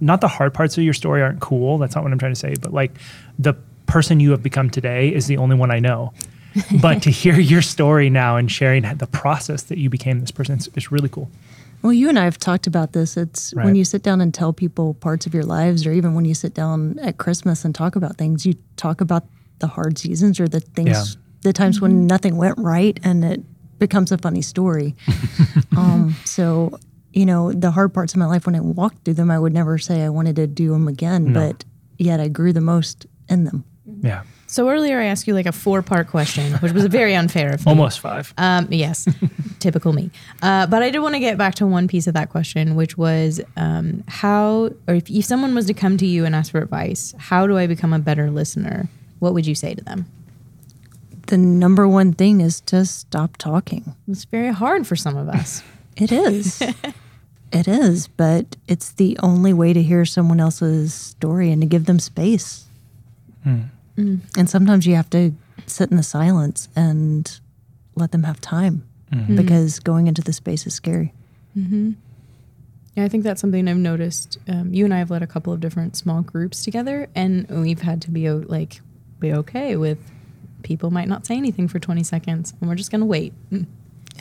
not 0.00 0.20
the 0.20 0.28
hard 0.28 0.54
parts 0.54 0.76
of 0.78 0.84
your 0.84 0.94
story 0.94 1.22
aren't 1.22 1.40
cool 1.40 1.78
that's 1.78 1.94
not 1.94 2.02
what 2.04 2.12
i'm 2.12 2.18
trying 2.18 2.32
to 2.32 2.38
say 2.38 2.54
but 2.60 2.72
like 2.72 2.92
the 3.38 3.54
person 3.86 4.20
you 4.20 4.30
have 4.30 4.42
become 4.42 4.70
today 4.70 5.08
is 5.12 5.26
the 5.26 5.36
only 5.36 5.56
one 5.56 5.70
i 5.70 5.78
know 5.78 6.12
but 6.82 7.02
to 7.02 7.10
hear 7.10 7.38
your 7.38 7.62
story 7.62 8.10
now 8.10 8.36
and 8.36 8.50
sharing 8.50 8.82
the 8.82 9.06
process 9.06 9.62
that 9.64 9.78
you 9.78 9.88
became 9.90 10.20
this 10.20 10.30
person 10.30 10.54
it's, 10.56 10.68
it's 10.74 10.90
really 10.92 11.08
cool 11.08 11.30
Well, 11.82 11.92
you 11.94 12.08
and 12.10 12.18
I 12.18 12.24
have 12.24 12.36
talked 12.38 12.66
about 12.66 12.92
this. 12.92 13.16
It's 13.16 13.54
Right. 13.56 13.64
when 13.64 13.74
you 13.74 13.84
sit 13.86 14.02
down 14.02 14.20
and 14.20 14.34
tell 14.34 14.52
people 14.52 14.92
parts 15.00 15.24
of 15.26 15.32
your 15.32 15.44
lives, 15.44 15.86
or 15.86 15.92
even 15.92 16.12
when 16.12 16.26
you 16.26 16.34
sit 16.34 16.52
down 16.52 16.98
at 17.00 17.16
Christmas 17.16 17.64
and 17.64 17.74
talk 17.74 17.96
about 17.96 18.18
things, 18.18 18.44
you 18.44 18.52
talk 18.76 19.00
about 19.00 19.24
the 19.60 19.66
hard 19.66 19.96
seasons 19.96 20.38
or 20.40 20.46
the 20.46 20.60
things, 20.60 20.90
Yeah. 20.90 21.04
the 21.40 21.52
times 21.54 21.80
when 21.80 22.06
nothing 22.06 22.36
went 22.36 22.58
right, 22.58 23.00
and 23.02 23.24
it 23.24 23.40
becomes 23.80 24.12
a 24.12 24.18
funny 24.18 24.42
story. 24.42 24.94
um, 25.76 26.14
so, 26.24 26.78
you 27.12 27.26
know, 27.26 27.50
the 27.52 27.72
hard 27.72 27.92
parts 27.92 28.12
of 28.12 28.18
my 28.20 28.26
life 28.26 28.46
when 28.46 28.54
I 28.54 28.60
walked 28.60 29.04
through 29.04 29.14
them, 29.14 29.30
I 29.30 29.38
would 29.38 29.52
never 29.52 29.78
say 29.78 30.04
I 30.04 30.10
wanted 30.10 30.36
to 30.36 30.46
do 30.46 30.70
them 30.70 30.86
again, 30.86 31.32
but 31.32 31.64
yet 31.98 32.20
I 32.20 32.28
grew 32.28 32.52
the 32.52 32.60
most 32.60 33.06
in 33.28 33.44
them. 33.44 33.64
yeah 34.02 34.22
So 34.46 34.68
earlier 34.68 35.00
I 35.00 35.06
asked 35.06 35.26
you 35.26 35.34
like 35.34 35.46
a 35.46 35.52
four 35.52 35.82
part 35.82 36.08
question, 36.08 36.52
which 36.54 36.72
was 36.72 36.86
very 36.86 37.14
unfair 37.14 37.52
of 37.54 37.64
me. 37.66 37.70
almost 37.70 38.00
five 38.00 38.32
Um, 38.38 38.68
yes, 38.70 39.08
typical 39.58 39.92
me. 39.92 40.10
Uh, 40.42 40.66
but 40.66 40.82
I 40.82 40.90
did 40.90 41.00
want 41.00 41.14
to 41.14 41.20
get 41.20 41.36
back 41.38 41.54
to 41.56 41.66
one 41.66 41.88
piece 41.88 42.06
of 42.06 42.14
that 42.14 42.30
question, 42.30 42.74
which 42.76 42.96
was 42.98 43.40
um, 43.56 44.04
how, 44.08 44.70
or 44.86 44.94
if, 44.94 45.10
if 45.10 45.24
someone 45.24 45.54
was 45.54 45.66
to 45.66 45.74
come 45.74 45.96
to 45.98 46.06
you 46.06 46.24
and 46.24 46.34
ask 46.34 46.52
for 46.52 46.60
advice, 46.60 47.14
how 47.18 47.46
do 47.46 47.56
I 47.58 47.66
become 47.66 47.92
a 47.92 47.98
better 47.98 48.30
listener? 48.30 48.88
What 49.20 49.34
would 49.34 49.46
you 49.46 49.54
say 49.54 49.74
to 49.74 49.84
them? 49.84 50.06
The 51.30 51.38
number 51.38 51.86
one 51.86 52.12
thing 52.12 52.40
is 52.40 52.60
to 52.62 52.84
stop 52.84 53.36
talking. 53.36 53.94
It's 54.08 54.24
very 54.24 54.52
hard 54.52 54.84
for 54.84 54.96
some 54.96 55.16
of 55.16 55.28
us. 55.28 55.62
It 55.96 56.12
is. 56.12 56.62
it 57.52 57.68
is, 57.68 58.08
but 58.08 58.56
it's 58.66 58.92
the 58.92 59.18
only 59.22 59.52
way 59.52 59.74
to 59.74 59.82
hear 59.82 60.06
someone 60.06 60.40
else's 60.40 60.94
story 60.94 61.50
and 61.50 61.60
to 61.60 61.66
give 61.66 61.84
them 61.84 61.98
space. 61.98 62.64
Hmm. 63.42 63.62
Mm. 63.98 64.20
And 64.38 64.48
sometimes 64.48 64.86
you 64.86 64.94
have 64.94 65.10
to 65.10 65.34
sit 65.66 65.90
in 65.90 65.98
the 65.98 66.02
silence 66.02 66.68
and 66.74 67.38
let 67.96 68.12
them 68.12 68.22
have 68.22 68.40
time 68.40 68.88
hmm. 69.12 69.24
Hmm. 69.24 69.36
because 69.36 69.78
going 69.78 70.06
into 70.06 70.22
the 70.22 70.32
space 70.32 70.66
is 70.66 70.72
scary. 70.72 71.12
Mm-hmm. 71.58 71.92
Yeah, 72.94 73.04
I 73.04 73.08
think 73.08 73.24
that's 73.24 73.42
something 73.42 73.68
I've 73.68 73.76
noticed. 73.76 74.38
Um, 74.48 74.72
you 74.72 74.86
and 74.86 74.94
I 74.94 74.98
have 74.98 75.10
led 75.10 75.22
a 75.22 75.26
couple 75.26 75.52
of 75.52 75.60
different 75.60 75.96
small 75.96 76.22
groups 76.22 76.64
together, 76.64 77.10
and 77.14 77.46
we've 77.48 77.82
had 77.82 78.00
to 78.02 78.10
be 78.10 78.30
like 78.30 78.80
be 79.18 79.34
okay 79.34 79.76
with 79.76 79.98
people 80.62 80.90
might 80.90 81.08
not 81.08 81.26
say 81.26 81.36
anything 81.36 81.68
for 81.68 81.78
20 81.78 82.02
seconds, 82.02 82.54
and 82.60 82.68
we're 82.68 82.76
just 82.76 82.90
gonna 82.90 83.06
wait. 83.06 83.32
Mm. 83.50 83.66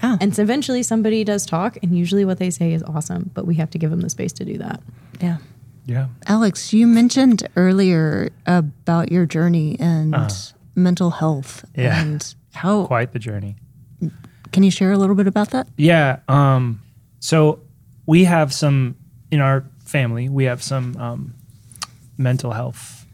Yeah. 0.01 0.17
And 0.21 0.35
so 0.35 0.41
eventually 0.41 0.83
somebody 0.83 1.23
does 1.23 1.45
talk, 1.45 1.77
and 1.83 1.97
usually 1.97 2.25
what 2.25 2.39
they 2.39 2.49
say 2.49 2.73
is 2.73 2.83
awesome, 2.83 3.31
but 3.33 3.45
we 3.45 3.55
have 3.55 3.69
to 3.71 3.77
give 3.77 3.89
them 3.89 4.01
the 4.01 4.09
space 4.09 4.33
to 4.33 4.45
do 4.45 4.57
that. 4.57 4.81
yeah. 5.21 5.37
yeah 5.85 6.07
Alex, 6.27 6.73
you 6.73 6.87
mentioned 6.87 7.47
earlier 7.55 8.29
about 8.45 9.11
your 9.11 9.25
journey 9.25 9.77
and 9.79 10.15
mental 10.75 11.09
health. 11.09 11.65
Yeah. 11.75 12.01
And 12.01 12.35
how 12.53 12.85
quite 12.85 13.11
the 13.11 13.19
journey 13.19 13.57
can 14.51 14.63
you 14.63 14.71
share 14.71 14.91
a 14.91 14.97
little 14.97 15.15
bit 15.15 15.27
about 15.27 15.51
that? 15.51 15.67
Yeah. 15.77 16.19
Um, 16.27 16.81
so 17.19 17.59
we 18.05 18.23
have 18.23 18.53
some 18.53 18.95
in 19.31 19.39
our 19.39 19.65
family. 19.83 20.29
We 20.29 20.45
have 20.45 20.63
some 20.63 20.95
um, 20.97 21.33
mental 22.17 22.51
health 22.51 23.05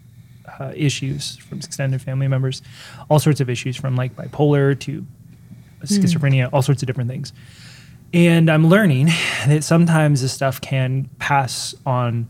uh, 0.58 0.72
issues 0.74 1.36
from 1.36 1.58
extended 1.58 2.02
family 2.02 2.28
members. 2.28 2.62
All 3.08 3.18
sorts 3.18 3.40
of 3.40 3.50
issues 3.50 3.76
from 3.76 3.96
like 3.96 4.14
bipolar 4.16 4.78
to 4.80 5.06
schizophrenia. 5.82 6.50
All 6.52 6.62
sorts 6.62 6.82
of 6.82 6.86
different 6.86 7.10
things. 7.10 7.32
And 8.12 8.50
I'm 8.50 8.68
learning 8.68 9.06
that 9.46 9.64
sometimes 9.64 10.22
this 10.22 10.32
stuff 10.32 10.60
can 10.60 11.08
pass 11.18 11.74
on 11.84 12.28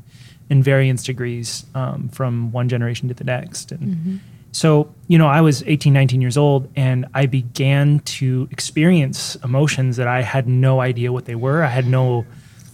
in 0.49 0.63
various 0.63 1.03
degrees 1.03 1.67
um, 1.75 2.09
from 2.09 2.53
one 2.53 2.69
generation 2.69 3.09
to 3.09 3.15
the 3.15 3.25
next. 3.25 3.73
And 3.73 3.81
mm-hmm. 3.81 4.17
so, 4.53 4.93
you 5.09 5.19
know, 5.19 5.27
I 5.27 5.41
was 5.41 5.63
18, 5.67 5.93
19 5.93 6.21
years 6.21 6.37
old 6.37 6.71
and 6.77 7.07
I 7.15 7.27
began 7.27 8.01
to 8.01 8.49
experience 8.51 9.37
emotions 9.37 9.97
that 9.97 10.09
I 10.09 10.23
had 10.23 10.49
no 10.49 10.81
idea 10.81 11.13
what 11.13 11.25
they 11.25 11.35
were. 11.35 11.63
I 11.63 11.69
had 11.69 11.87
no, 11.87 12.25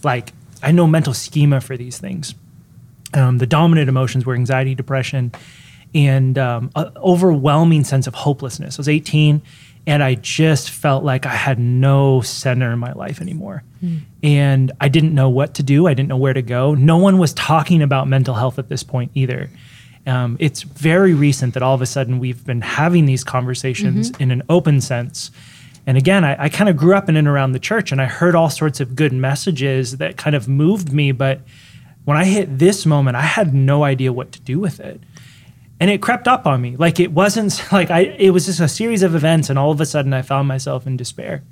like, 0.03 0.33
I 0.61 0.67
had 0.67 0.75
no 0.75 0.87
mental 0.87 1.13
schema 1.13 1.61
for 1.61 1.75
these 1.75 1.97
things. 1.97 2.35
Um, 3.13 3.37
the 3.37 3.47
dominant 3.47 3.89
emotions 3.89 4.25
were 4.25 4.33
anxiety, 4.33 4.75
depression, 4.75 5.31
and 5.93 6.37
um, 6.37 6.71
an 6.75 6.91
overwhelming 6.97 7.83
sense 7.83 8.07
of 8.07 8.15
hopelessness. 8.15 8.77
I 8.77 8.79
was 8.79 8.89
18 8.89 9.41
and 9.85 10.01
I 10.01 10.15
just 10.15 10.69
felt 10.69 11.03
like 11.03 11.25
I 11.25 11.35
had 11.35 11.59
no 11.59 12.21
center 12.21 12.71
in 12.71 12.79
my 12.79 12.93
life 12.93 13.19
anymore. 13.19 13.63
Mm. 13.83 14.01
And 14.23 14.71
I 14.79 14.87
didn't 14.87 15.13
know 15.13 15.29
what 15.29 15.55
to 15.55 15.63
do. 15.63 15.87
I 15.87 15.93
didn't 15.93 16.09
know 16.09 16.17
where 16.17 16.33
to 16.33 16.41
go. 16.41 16.73
No 16.73 16.97
one 16.97 17.17
was 17.17 17.33
talking 17.33 17.81
about 17.81 18.07
mental 18.07 18.33
health 18.33 18.57
at 18.59 18.69
this 18.69 18.81
point 18.81 19.11
either. 19.13 19.49
Um, 20.07 20.37
it's 20.39 20.63
very 20.63 21.13
recent 21.13 21.53
that 21.53 21.63
all 21.63 21.75
of 21.75 21.81
a 21.81 21.85
sudden 21.85 22.19
we've 22.19 22.45
been 22.45 22.61
having 22.61 23.05
these 23.05 23.23
conversations 23.23 24.11
mm-hmm. 24.11 24.23
in 24.23 24.31
an 24.31 24.43
open 24.49 24.79
sense. 24.79 25.31
And 25.85 25.97
again, 25.97 26.23
I, 26.23 26.45
I 26.45 26.49
kind 26.49 26.69
of 26.69 26.77
grew 26.77 26.95
up 26.95 27.09
in 27.09 27.17
and 27.17 27.27
around 27.27 27.51
the 27.51 27.59
church 27.59 27.91
and 27.91 28.01
I 28.01 28.05
heard 28.05 28.35
all 28.35 28.49
sorts 28.49 28.79
of 28.79 28.95
good 28.95 29.11
messages 29.11 29.97
that 29.97 30.15
kind 30.15 30.35
of 30.35 30.47
moved 30.47 30.93
me. 30.93 31.11
But 31.11 31.41
when 32.05 32.17
I 32.17 32.25
hit 32.25 32.59
this 32.59 32.85
moment, 32.85 33.15
I 33.15 33.21
had 33.21 33.53
no 33.53 33.83
idea 33.83 34.11
what 34.11 34.31
to 34.33 34.41
do 34.41 34.59
with 34.59 34.79
it. 34.79 35.01
And 35.79 35.89
it 35.89 36.01
crept 36.01 36.27
up 36.27 36.45
on 36.45 36.61
me. 36.61 36.75
Like 36.75 36.99
it 36.99 37.11
wasn't 37.11 37.63
like 37.71 37.91
i 37.91 38.01
it 38.01 38.31
was 38.31 38.45
just 38.45 38.59
a 38.59 38.67
series 38.67 39.03
of 39.03 39.15
events 39.15 39.49
and 39.49 39.57
all 39.59 39.71
of 39.71 39.81
a 39.81 39.85
sudden 39.85 40.13
i 40.13 40.21
found 40.21 40.47
myself 40.47 40.87
in 40.87 40.97
despair. 40.97 41.43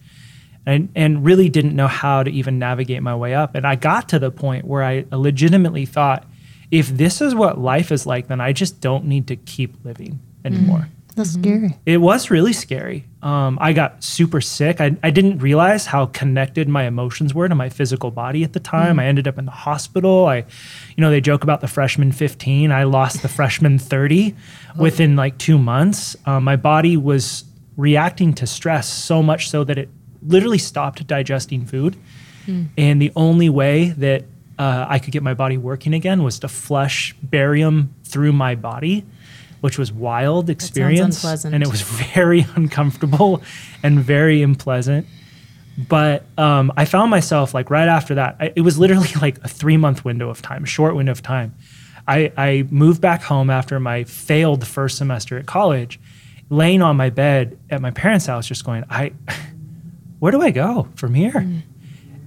And 0.66 0.90
and 0.96 1.26
really 1.26 1.50
didn't 1.50 1.76
know 1.76 1.88
how 1.88 2.24
to 2.24 2.32
even 2.32 2.60
navigate 2.60 3.02
my 3.02 3.16
way 3.16 3.34
up. 3.34 3.56
And 3.56 3.66
i 3.66 3.76
got 3.76 4.10
to 4.10 4.20
the 4.20 4.32
point 4.32 4.66
where 4.66 4.84
i 4.84 5.06
legitimately 5.12 5.86
thought 5.86 6.26
if 6.70 6.88
this 6.90 7.20
is 7.20 7.36
what 7.36 7.60
life 7.60 7.92
is 7.92 8.06
like 8.06 8.28
then 8.28 8.40
i 8.40 8.54
just 8.54 8.80
don't 8.80 9.06
need 9.06 9.28
to 9.28 9.36
keep 9.36 9.84
living 9.84 10.20
anymore. 10.46 10.88
Mm. 10.88 11.01
That's 11.16 11.32
mm-hmm. 11.32 11.42
scary. 11.42 11.78
It 11.86 11.98
was 11.98 12.30
really 12.30 12.54
scary. 12.54 13.06
Um, 13.22 13.58
I 13.62 13.74
got 13.74 14.04
super 14.04 14.42
sick. 14.42 14.80
I, 14.80 14.96
I 15.04 15.12
didn't 15.12 15.40
realize 15.40 15.86
how 15.86 16.08
connected 16.08 16.70
my 16.70 16.84
emotions 16.84 17.34
were 17.34 17.48
to 17.48 17.56
my 17.56 17.70
physical 17.70 18.12
body 18.12 18.44
at 18.44 18.54
the 18.54 18.60
time. 18.60 18.98
Mm. 18.98 19.02
I 19.02 19.06
ended 19.06 19.28
up 19.28 19.38
in 19.38 19.46
the 19.46 19.52
hospital. 19.52 20.26
I, 20.26 20.38
you 20.38 21.02
know, 21.02 21.10
they 21.10 21.22
joke 21.22 21.44
about 21.44 21.62
the 21.62 21.68
freshman 21.68 22.12
15. 22.12 22.72
I 22.72 22.84
lost 22.84 23.22
the 23.22 23.28
freshman 23.28 23.78
30 23.78 24.36
oh. 24.78 24.82
within 24.82 25.16
like 25.16 25.38
two 25.38 25.58
months. 25.58 26.16
Um, 26.26 26.44
my 26.44 26.56
body 26.56 26.98
was 26.98 27.44
reacting 27.78 28.34
to 28.36 28.48
stress 28.48 28.90
so 28.90 29.22
much 29.22 29.50
so 29.50 29.64
that 29.64 29.78
it 29.78 29.90
literally 30.26 30.58
stopped 30.58 31.06
digesting 31.08 31.66
food. 31.66 31.98
Mm. 32.46 32.70
And 32.78 33.02
the 33.02 33.12
only 33.16 33.50
way 33.50 33.90
that 33.90 34.24
uh, 34.58 34.86
I 34.88 35.00
could 35.00 35.12
get 35.12 35.24
my 35.24 35.34
body 35.34 35.58
working 35.58 35.94
again 35.94 36.24
was 36.24 36.40
to 36.40 36.48
flush 36.48 37.16
barium 37.24 37.94
through 38.04 38.34
my 38.34 38.56
body 38.56 39.06
which 39.62 39.78
was 39.78 39.92
wild 39.92 40.50
experience 40.50 41.24
and 41.46 41.64
it 41.64 41.70
was 41.70 41.82
very 42.14 42.46
uncomfortable 42.56 43.42
and 43.84 44.00
very 44.00 44.42
unpleasant. 44.42 45.08
But 45.88 46.26
um, 46.38 46.72
i 46.76 46.84
found 46.84 47.10
myself 47.10 47.54
like 47.54 47.70
right 47.70 47.88
after 47.88 48.16
that 48.16 48.36
I, 48.40 48.52
it 48.56 48.62
was 48.62 48.78
literally 48.78 49.08
like 49.22 49.38
a 49.44 49.48
three 49.48 49.78
month 49.78 50.04
window 50.04 50.30
of 50.30 50.42
time 50.42 50.64
a 50.64 50.68
short 50.68 50.96
window 50.96 51.12
of 51.14 51.22
time. 51.22 51.56
I, 52.08 52.34
I 52.36 52.68
moved 52.72 53.00
back 53.00 53.22
home 53.22 53.50
after 53.50 53.80
my 53.80 54.04
failed 54.04 54.68
first 54.68 54.98
semester 54.98 55.38
at 55.38 55.46
college 55.46 56.00
laying 56.50 56.82
on 56.82 56.98
my 56.98 57.10
bed 57.10 57.58
at 57.70 57.80
my 57.80 57.92
parents 57.92 58.26
house 58.26 58.48
just 58.48 58.66
going 58.66 58.84
i 58.90 59.14
where 60.20 60.32
do 60.32 60.42
i 60.42 60.52
go 60.52 60.88
from 60.96 61.14
here? 61.14 61.32
Mm. 61.32 61.62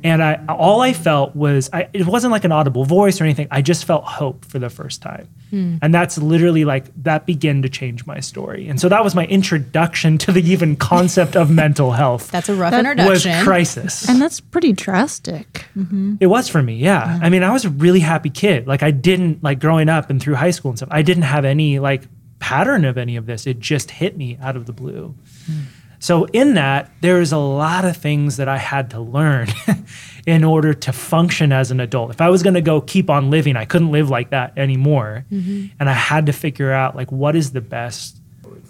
And 0.05 0.23
i 0.23 0.39
all 0.49 0.81
i 0.81 0.93
felt 0.93 1.35
was 1.35 1.69
I, 1.73 1.89
it 1.93 2.07
wasn't 2.07 2.31
like 2.31 2.45
an 2.45 2.53
audible 2.53 2.85
voice 2.85 3.21
or 3.21 3.25
anything 3.25 3.49
i 3.51 3.61
just 3.63 3.85
felt 3.85 4.05
hope 4.05 4.45
for 4.45 4.61
the 4.61 4.71
first 4.71 5.03
time 5.03 5.29
Hmm. 5.55 5.77
And 5.83 5.95
that's 5.95 6.19
literally 6.19 6.65
like 6.65 6.87
that 7.05 7.27
began 7.27 7.63
to 7.63 7.69
change 7.69 8.07
my 8.07 8.19
story. 8.19 8.67
And 8.67 8.81
so 8.81 8.89
that 8.89 9.05
was 9.05 9.15
my 9.15 9.25
introduction 9.27 10.19
to 10.19 10.33
the 10.33 10.43
even 10.43 10.75
concept 10.75 11.37
of 11.37 11.49
mental 11.49 11.93
health. 11.93 12.29
That's 12.33 12.49
a 12.49 12.57
rough 12.57 12.73
that 12.73 12.81
introduction. 12.81 13.31
Was 13.31 13.45
crisis. 13.45 14.09
And 14.09 14.21
that's 14.21 14.41
pretty 14.41 14.73
drastic. 14.73 15.67
Mm-hmm. 15.77 16.17
It 16.19 16.27
was 16.27 16.49
for 16.49 16.61
me, 16.61 16.75
yeah. 16.75 17.21
I 17.23 17.29
mean, 17.29 17.45
I 17.45 17.53
was 17.53 17.65
a 17.65 17.71
really 17.71 18.01
happy 18.01 18.31
kid. 18.31 18.67
Like 18.67 18.83
I 18.83 18.91
didn't 18.91 19.45
like 19.45 19.61
growing 19.61 19.89
up 19.89 20.11
and 20.11 20.21
through 20.21 20.35
high 20.35 20.51
school 20.51 20.73
and 20.73 20.79
stuff. 20.79 20.89
I 20.91 21.03
didn't 21.03 21.23
have 21.23 21.45
any 21.45 21.79
like 21.79 22.03
pattern 22.41 22.85
of 22.85 22.99
any 22.99 23.15
of 23.15 23.27
this. 23.27 23.47
It 23.47 23.61
just 23.61 23.93
hit 23.93 24.17
me 24.17 24.37
out 24.43 24.57
of 24.57 24.67
the 24.67 24.73
blue. 24.73 25.15
Hmm. 25.47 25.61
So 26.05 26.27
in 26.35 26.53
that, 26.53 26.91
there 27.01 27.23
is 27.23 27.33
a 27.33 27.39
lot 27.39 27.87
of 27.87 27.97
things 27.97 28.37
that 28.37 28.47
I 28.47 28.59
had 28.59 28.91
to 28.91 29.01
learn 29.01 29.49
in 30.27 30.45
order 30.45 30.75
to 30.75 30.93
function 30.93 31.51
as 31.51 31.71
an 31.71 31.81
adult. 31.81 32.11
If 32.11 32.21
I 32.21 32.29
was 32.29 32.43
going 32.43 32.53
to 32.53 32.61
go 32.61 32.83
keep 32.83 33.09
on 33.09 33.31
living, 33.31 33.57
I 33.57 33.65
couldn't 33.65 33.91
live 33.91 34.11
like 34.11 34.29
that 34.29 34.53
anymore. 34.59 35.25
Mm-hmm. 35.33 35.69
And 35.81 35.89
I 35.89 35.95
had 35.95 36.27
to 36.27 36.35
figure 36.35 36.71
out 36.71 36.95
like 36.95 37.11
what 37.11 37.35
is 37.35 37.53
the 37.53 37.63
best 37.63 38.21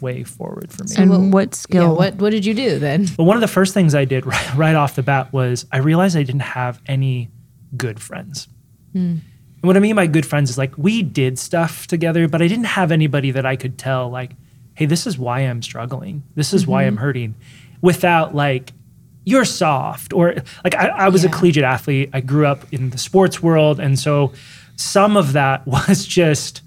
way 0.00 0.22
forward 0.22 0.72
for 0.72 0.84
me. 0.84 0.90
And 0.96 1.10
what, 1.10 1.20
what 1.32 1.54
skill? 1.56 1.82
Yeah, 1.82 1.90
what 1.90 2.14
what 2.18 2.30
did 2.30 2.46
you 2.46 2.54
do 2.54 2.78
then? 2.78 3.08
But 3.16 3.24
one 3.24 3.36
of 3.36 3.40
the 3.40 3.48
first 3.48 3.74
things 3.74 3.96
I 3.96 4.04
did 4.04 4.26
right, 4.34 4.54
right 4.54 4.76
off 4.76 4.94
the 4.94 5.02
bat 5.02 5.32
was 5.32 5.66
I 5.72 5.78
realized 5.78 6.16
I 6.16 6.22
didn't 6.22 6.42
have 6.42 6.80
any 6.86 7.30
good 7.76 7.98
friends. 7.98 8.46
Mm. 8.94 9.18
And 9.18 9.62
what 9.62 9.76
I 9.76 9.80
mean 9.80 9.96
by 9.96 10.06
good 10.06 10.24
friends 10.24 10.50
is 10.50 10.56
like 10.56 10.78
we 10.78 11.02
did 11.02 11.40
stuff 11.40 11.88
together, 11.88 12.28
but 12.28 12.42
I 12.42 12.46
didn't 12.46 12.66
have 12.66 12.92
anybody 12.92 13.32
that 13.32 13.44
I 13.44 13.56
could 13.56 13.76
tell 13.76 14.08
like 14.08 14.36
hey, 14.74 14.86
this 14.86 15.06
is 15.06 15.18
why 15.18 15.40
I'm 15.40 15.62
struggling. 15.62 16.22
This 16.34 16.52
is 16.52 16.62
mm-hmm. 16.62 16.70
why 16.70 16.82
I'm 16.84 16.94
mm-hmm. 16.94 17.02
hurting 17.02 17.34
without 17.80 18.34
like, 18.34 18.72
you're 19.26 19.44
soft 19.46 20.12
or 20.12 20.34
like 20.64 20.74
I, 20.74 20.88
I 20.88 21.08
was 21.08 21.24
yeah. 21.24 21.30
a 21.30 21.32
collegiate 21.32 21.64
athlete. 21.64 22.10
I 22.12 22.20
grew 22.20 22.46
up 22.46 22.70
in 22.72 22.90
the 22.90 22.98
sports 22.98 23.42
world. 23.42 23.80
And 23.80 23.98
so 23.98 24.34
some 24.76 25.16
of 25.16 25.32
that 25.32 25.66
was 25.66 26.04
just 26.04 26.62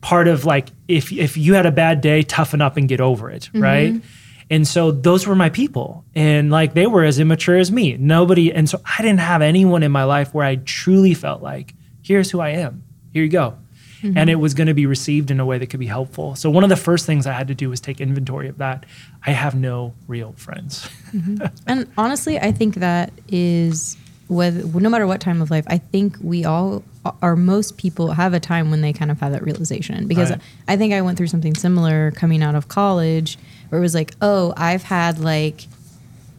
part 0.00 0.26
of 0.26 0.44
like, 0.44 0.68
if, 0.88 1.12
if 1.12 1.36
you 1.36 1.54
had 1.54 1.66
a 1.66 1.72
bad 1.72 2.00
day, 2.00 2.22
toughen 2.22 2.60
up 2.60 2.76
and 2.76 2.88
get 2.88 3.00
over 3.00 3.30
it. 3.30 3.44
Mm-hmm. 3.44 3.62
Right. 3.62 4.02
And 4.50 4.66
so 4.66 4.90
those 4.90 5.26
were 5.26 5.36
my 5.36 5.50
people. 5.50 6.04
And 6.14 6.50
like 6.50 6.74
they 6.74 6.86
were 6.86 7.04
as 7.04 7.18
immature 7.18 7.56
as 7.56 7.70
me. 7.70 7.96
Nobody. 7.96 8.52
And 8.52 8.68
so 8.68 8.80
I 8.84 9.02
didn't 9.02 9.20
have 9.20 9.40
anyone 9.40 9.82
in 9.82 9.92
my 9.92 10.04
life 10.04 10.34
where 10.34 10.44
I 10.44 10.56
truly 10.56 11.14
felt 11.14 11.42
like, 11.42 11.74
here's 12.02 12.30
who 12.30 12.40
I 12.40 12.50
am. 12.50 12.84
Here 13.12 13.22
you 13.22 13.30
go 13.30 13.56
mm-hmm. 14.04 14.18
and 14.18 14.28
it 14.28 14.36
was 14.36 14.54
going 14.54 14.66
to 14.66 14.74
be 14.74 14.86
received 14.86 15.30
in 15.30 15.40
a 15.40 15.46
way 15.46 15.58
that 15.58 15.66
could 15.68 15.80
be 15.80 15.86
helpful. 15.86 16.34
So 16.36 16.50
one 16.50 16.62
of 16.62 16.70
the 16.70 16.76
first 16.76 17.06
things 17.06 17.26
I 17.26 17.32
had 17.32 17.48
to 17.48 17.54
do 17.54 17.70
was 17.70 17.80
take 17.80 18.00
inventory 18.00 18.48
of 18.48 18.58
that. 18.58 18.84
I 19.26 19.30
have 19.30 19.54
no 19.54 19.94
real 20.06 20.32
friends. 20.32 20.88
Mm-hmm. 21.12 21.46
and 21.66 21.90
honestly, 21.96 22.38
I 22.38 22.52
think 22.52 22.76
that 22.76 23.12
is 23.28 23.96
whether 24.28 24.62
no 24.80 24.88
matter 24.88 25.06
what 25.06 25.20
time 25.20 25.42
of 25.42 25.50
life, 25.50 25.64
I 25.68 25.78
think 25.78 26.16
we 26.20 26.44
all 26.44 26.82
or 27.20 27.36
most 27.36 27.76
people 27.76 28.12
have 28.12 28.32
a 28.32 28.40
time 28.40 28.70
when 28.70 28.80
they 28.80 28.92
kind 28.92 29.10
of 29.10 29.20
have 29.20 29.32
that 29.32 29.42
realization 29.42 30.06
because 30.06 30.30
right. 30.30 30.40
I 30.68 30.76
think 30.76 30.94
I 30.94 31.02
went 31.02 31.18
through 31.18 31.26
something 31.26 31.54
similar 31.54 32.12
coming 32.12 32.42
out 32.42 32.54
of 32.54 32.68
college 32.68 33.38
where 33.68 33.78
it 33.78 33.82
was 33.82 33.94
like, 33.94 34.14
oh, 34.22 34.54
I've 34.56 34.84
had 34.84 35.18
like 35.18 35.66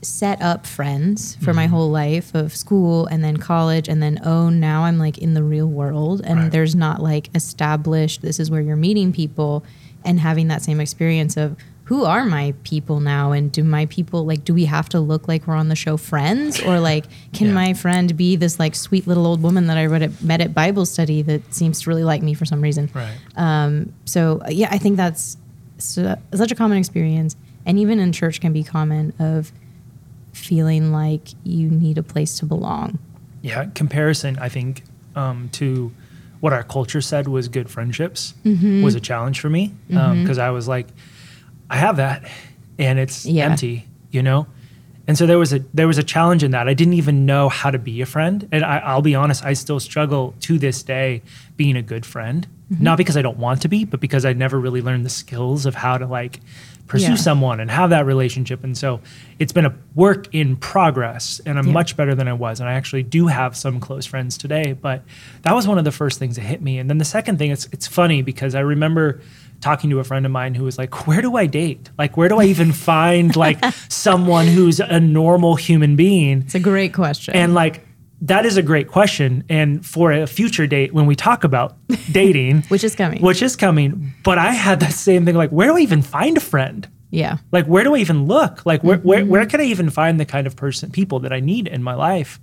set 0.06 0.42
up 0.42 0.66
friends 0.66 1.36
for 1.36 1.46
mm-hmm. 1.46 1.56
my 1.56 1.66
whole 1.68 1.90
life 1.90 2.34
of 2.36 2.56
school 2.56 3.06
and 3.08 3.24
then 3.24 3.38
college 3.38 3.88
and 3.88 4.02
then 4.02 4.20
oh 4.24 4.50
now 4.50 4.84
I'm 4.84 4.98
like 4.98 5.18
in 5.18 5.34
the 5.34 5.44
real 5.44 5.68
world 5.68 6.22
and 6.24 6.40
right. 6.40 6.52
there's 6.52 6.76
not 6.76 7.02
like 7.02 7.30
established 7.36 8.22
this 8.22 8.40
is 8.40 8.52
where 8.52 8.62
you're 8.62 8.76
meeting 8.76 9.12
people 9.12 9.64
and 10.04 10.20
having 10.20 10.48
that 10.50 10.62
same 10.62 10.80
experience 10.80 11.36
of 11.36 11.58
who 11.86 12.04
are 12.04 12.26
my 12.26 12.54
people 12.64 13.00
now 13.00 13.32
and 13.32 13.52
do 13.52 13.64
my 13.64 13.86
people 13.88 14.26
like 14.26 14.44
do 14.44 14.54
we 14.54 14.66
have 14.66 14.90
to 14.90 15.00
look 15.00 15.28
like 15.28 15.48
we're 15.48 15.56
on 15.56 15.70
the 15.70 15.76
show 15.76 15.98
friends 15.98 16.60
or 16.62 16.80
like 16.80 17.06
can 17.34 17.48
yeah. 17.48 17.54
my 17.54 17.74
friend 17.74 18.18
be 18.18 18.36
this 18.36 18.60
like 18.60 18.76
sweet 18.76 19.08
little 19.08 19.26
old 19.26 19.42
woman 19.42 19.68
that 19.68 19.78
i 19.78 19.86
read 19.86 20.02
at, 20.02 20.22
met 20.22 20.42
at 20.42 20.54
bible 20.54 20.86
study 20.86 21.22
that 21.22 21.54
seems 21.54 21.82
to 21.82 21.90
really 21.90 22.04
like 22.04 22.22
me 22.22 22.34
for 22.34 22.46
some 22.46 22.62
reason 22.62 22.90
right 22.94 23.18
um, 23.38 23.94
so 24.06 24.42
yeah 24.50 24.68
i 24.72 24.78
think 24.78 24.98
that's 24.98 25.38
so, 25.78 26.18
such 26.34 26.52
a 26.52 26.56
common 26.56 26.78
experience 26.78 27.36
and 27.66 27.80
even 27.80 28.00
in 28.00 28.12
church 28.12 28.42
can 28.42 28.54
be 28.54 28.64
common 28.64 29.14
of 29.20 29.52
feeling 30.36 30.92
like 30.92 31.30
you 31.44 31.70
need 31.70 31.98
a 31.98 32.04
place 32.04 32.38
to 32.40 32.46
belong. 32.46 33.00
Yeah, 33.42 33.66
comparison, 33.74 34.38
I 34.40 34.50
think, 34.50 34.84
um, 35.16 35.50
to 35.54 35.92
what 36.42 36.54
our 36.54 36.64
culture 36.64 37.02
said 37.02 37.28
was 37.28 37.48
good 37.48 37.70
friendships 37.70 38.34
mm-hmm. 38.44 38.84
was 38.84 38.96
a 38.96 39.00
challenge 39.00 39.40
for 39.40 39.50
me 39.50 39.74
because 39.88 40.12
um, 40.12 40.26
mm-hmm. 40.26 40.40
I 40.40 40.52
was 40.52 40.68
like, 40.68 40.88
I 41.70 41.78
have 41.78 41.98
that, 41.98 42.30
and 42.78 43.00
it's 43.00 43.26
yeah. 43.26 43.46
empty, 43.46 43.88
you 44.12 44.22
know. 44.22 44.48
And 45.08 45.18
so 45.18 45.26
there 45.26 45.40
was 45.40 45.54
a 45.54 45.60
there 45.74 45.88
was 45.88 45.98
a 45.98 46.04
challenge 46.04 46.44
in 46.44 46.52
that. 46.52 46.68
I 46.68 46.74
didn't 46.74 46.96
even 46.96 47.26
know 47.26 47.50
how 47.50 47.72
to 47.72 47.80
be 47.80 48.02
a 48.02 48.06
friend, 48.06 48.48
and 48.52 48.64
I, 48.64 48.80
I'll 48.80 49.02
be 49.02 49.16
honest, 49.16 49.44
I 49.44 49.54
still 49.54 49.80
struggle 49.80 50.36
to 50.42 50.60
this 50.60 50.84
day 50.84 51.22
being 51.56 51.76
a 51.76 51.82
good 51.82 52.06
friend. 52.06 52.48
Not 52.68 52.98
because 52.98 53.16
I 53.16 53.22
don't 53.22 53.38
want 53.38 53.62
to 53.62 53.68
be, 53.68 53.86
but 53.86 54.00
because 54.00 54.26
I 54.26 54.34
never 54.34 54.60
really 54.60 54.82
learned 54.82 55.06
the 55.06 55.12
skills 55.12 55.68
of 55.68 55.76
how 55.76 56.00
to 56.00 56.08
like 56.08 56.40
pursue 56.88 57.10
Yeah. 57.10 57.16
someone 57.16 57.60
and 57.60 57.72
have 57.72 57.90
that 57.90 58.06
relationship. 58.06 58.64
And 58.64 58.78
so 58.78 59.00
it's 59.40 59.52
been 59.52 59.66
a 59.66 59.74
work 59.96 60.28
in 60.34 60.56
progress 60.56 61.42
and 61.46 61.58
I'm 61.58 61.68
Yeah. 61.68 61.74
much 61.74 61.98
better 61.98 62.14
than 62.14 62.28
I 62.28 62.34
was. 62.34 62.60
And 62.60 62.70
I 62.70 62.74
actually 62.74 63.04
do 63.04 63.28
have 63.28 63.56
some 63.58 63.80
close 63.80 64.06
friends 64.06 64.38
today, 64.38 64.74
but 64.80 65.04
that 65.42 65.56
was 65.56 65.68
one 65.68 65.78
of 65.80 65.84
the 65.84 65.92
first 65.92 66.20
things 66.20 66.36
that 66.36 66.44
hit 66.44 66.62
me. 66.62 66.78
And 66.78 66.90
then 66.90 66.98
the 67.00 67.06
second 67.06 67.38
thing, 67.40 67.50
it's 67.52 67.68
it's 67.72 67.88
funny 67.88 68.22
because 68.22 68.54
I 68.56 68.60
remember 68.60 69.20
talking 69.62 69.90
to 69.90 70.00
a 70.00 70.04
friend 70.04 70.26
of 70.26 70.32
mine 70.32 70.54
who 70.54 70.64
was 70.64 70.78
like, 70.78 71.08
Where 71.08 71.22
do 71.22 71.36
I 71.38 71.46
date? 71.48 71.90
Like 71.98 72.18
where 72.18 72.30
do 72.30 72.40
I 72.40 72.46
even 72.46 72.72
find 72.72 73.36
like 73.36 73.64
someone 73.90 74.46
who's 74.48 74.80
a 74.80 75.00
normal 75.00 75.56
human 75.56 75.96
being? 75.96 76.42
It's 76.42 76.56
a 76.56 76.60
great 76.60 76.94
question. 76.94 77.34
And 77.36 77.54
like 77.56 77.84
that 78.22 78.46
is 78.46 78.58
a 78.58 78.62
great 78.64 78.88
question. 78.88 79.44
And 79.50 79.86
for 79.86 80.12
a 80.12 80.26
future 80.28 80.68
date, 80.68 80.94
when 80.94 81.06
we 81.06 81.16
talk 81.16 81.44
about 81.44 81.76
dating, 82.12 82.64
Which 82.70 82.84
is 82.84 82.96
coming. 82.96 83.22
which 83.22 83.42
is 83.42 83.56
coming, 83.56 84.14
but 84.24 84.38
I 84.38 84.52
had 84.52 84.80
that 84.80 84.94
same 84.94 85.26
thing 85.26 85.36
like, 85.36 85.50
where 85.52 85.68
do 85.68 85.78
I 85.78 85.80
even 85.82 86.02
find 86.02 86.38
a 86.38 86.42
friend? 86.42 86.88
yeah. 87.12 87.38
Like, 87.52 87.66
where 87.66 87.84
do 87.84 87.96
I 87.96 88.00
even 88.00 88.26
look? 88.26 88.66
Like, 88.66 88.84
where, 88.84 88.98
where, 88.98 89.20
Mm-hmm. 89.22 89.30
where 89.30 89.46
can 89.46 89.62
I 89.62 89.66
even 89.66 89.90
find 89.90 90.20
the 90.20 90.26
kind 90.26 90.48
of 90.48 90.56
person, 90.58 90.92
people 90.92 91.20
that 91.22 91.32
I 91.32 91.40
need 91.40 91.68
in 91.68 91.82
my 91.84 91.94
life? 91.94 92.40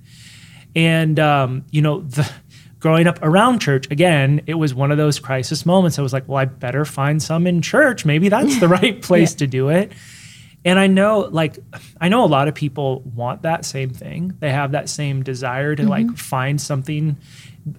And, 0.75 1.19
um, 1.21 1.64
you 1.71 1.83
know, 1.83 2.00
the, 2.00 2.31
growing 2.81 3.07
up 3.07 3.19
around 3.23 3.59
church, 3.61 3.91
again, 3.91 4.41
it 4.47 4.55
was 4.55 4.75
one 4.75 4.91
of 4.91 4.97
those 4.99 5.19
crisis 5.19 5.67
moments. 5.67 5.99
I 5.99 6.02
was 6.02 6.12
like, 6.14 6.26
well, 6.26 6.38
I 6.38 6.47
better 6.47 6.85
find 6.87 7.23
some 7.23 7.47
in 7.47 7.61
church. 7.61 8.05
Maybe 8.07 8.29
that's 8.31 8.59
the 8.61 8.69
right 8.79 9.00
place 9.02 9.35
to 9.37 9.47
do 9.47 9.69
it. 9.69 9.93
And 10.64 10.78
I 10.78 10.87
know, 10.87 11.21
like, 11.21 11.59
I 12.00 12.09
know 12.09 12.25
a 12.25 12.26
lot 12.26 12.47
of 12.49 12.54
people 12.54 13.00
want 13.14 13.42
that 13.42 13.64
same 13.64 13.90
thing. 13.90 14.35
They 14.38 14.50
have 14.50 14.73
that 14.73 14.88
same 14.88 15.23
desire 15.25 15.75
to 15.75 15.83
like 15.88 16.16
find 16.16 16.61
something 16.61 17.16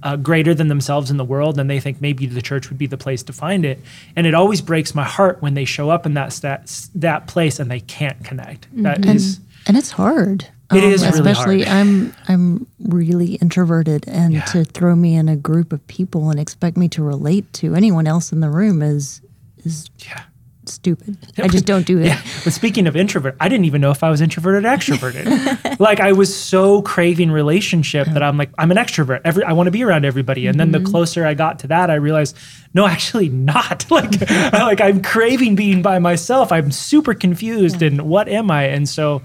uh, 0.01 0.17
greater 0.17 0.53
than 0.53 0.67
themselves 0.67 1.09
in 1.11 1.17
the 1.17 1.23
world, 1.25 1.59
and 1.59 1.69
they 1.69 1.79
think 1.79 2.01
maybe 2.01 2.25
the 2.25 2.41
church 2.41 2.69
would 2.69 2.77
be 2.77 2.87
the 2.87 2.97
place 2.97 3.23
to 3.23 3.33
find 3.33 3.63
it. 3.65 3.79
And 4.15 4.27
it 4.27 4.33
always 4.33 4.61
breaks 4.61 4.93
my 4.95 5.03
heart 5.03 5.41
when 5.41 5.53
they 5.53 5.65
show 5.65 5.89
up 5.89 6.05
in 6.05 6.13
that 6.15 6.33
stat, 6.33 6.87
that 6.95 7.27
place 7.27 7.59
and 7.59 7.71
they 7.71 7.79
can't 7.81 8.21
connect. 8.23 8.67
That 8.83 9.05
is, 9.05 9.39
and 9.65 9.77
it's 9.77 9.91
hard. 9.91 10.47
Um, 10.69 10.77
It 10.77 10.83
is 10.85 11.05
really 11.05 11.19
especially 11.19 11.63
hard. 11.63 11.77
I'm 11.87 12.13
I'm 12.27 12.67
really 12.79 13.35
introverted, 13.35 14.05
and 14.07 14.33
Yeah. 14.33 14.45
to 14.45 14.63
throw 14.65 14.95
me 14.95 15.15
in 15.15 15.29
a 15.29 15.35
group 15.37 15.71
of 15.73 15.85
people 15.87 16.29
and 16.29 16.39
expect 16.39 16.75
me 16.77 16.87
to 16.89 17.03
relate 17.03 17.51
to 17.53 17.75
anyone 17.75 18.07
else 18.07 18.31
in 18.31 18.39
the 18.41 18.49
room 18.49 18.81
is 18.81 19.21
is 19.65 19.89
yeah. 19.99 20.23
Stupid. 20.70 21.17
I 21.38 21.48
just 21.48 21.65
don't 21.65 21.86
do 21.86 22.00
it. 22.00 22.03
Yeah. 22.13 22.22
But 22.43 22.51
speaking 22.51 22.86
of 22.88 22.96
introvert, 22.96 23.38
I 23.39 23.48
didn't 23.48 23.65
even 23.65 23.79
know 23.79 23.91
if 23.91 24.03
I 24.03 24.10
was 24.10 24.20
introverted 24.20 24.65
or 24.65 24.67
extroverted. 24.67 25.79
like 25.79 26.00
I 26.00 26.12
was 26.12 26.36
so 26.36 26.82
craving 26.82 27.32
relationship 27.32 28.08
that 28.08 28.22
I'm 28.22 28.38
like, 28.38 28.50
I'm 28.58 28.72
an 28.72 28.77
extrovert. 28.77 29.22
Every 29.24 29.43
I 29.43 29.53
want 29.53 29.67
to 29.67 29.72
be 29.72 29.84
around 29.84 30.03
everybody. 30.03 30.48
And 30.48 30.60
then 30.60 30.72
the 30.72 30.79
mm-hmm. 30.79 30.88
closer 30.88 31.25
I 31.25 31.34
got 31.34 31.60
to 31.60 31.67
that, 31.67 31.89
I 31.89 31.96
realized, 31.96 32.38
no, 32.74 32.86
actually 32.86 33.29
not. 33.29 33.86
like, 33.91 34.29
I, 34.32 34.63
like 34.63 34.82
I'm 34.82 35.01
craving 35.01 35.55
being 35.55 35.82
by 35.82 36.00
myself. 36.00 36.51
I'm 36.51 36.72
super 36.72 37.13
confused 37.13 37.82
and 37.82 38.01
what 38.03 38.27
am 38.27 38.51
I? 38.51 38.65
And 38.65 38.88
so 38.88 39.22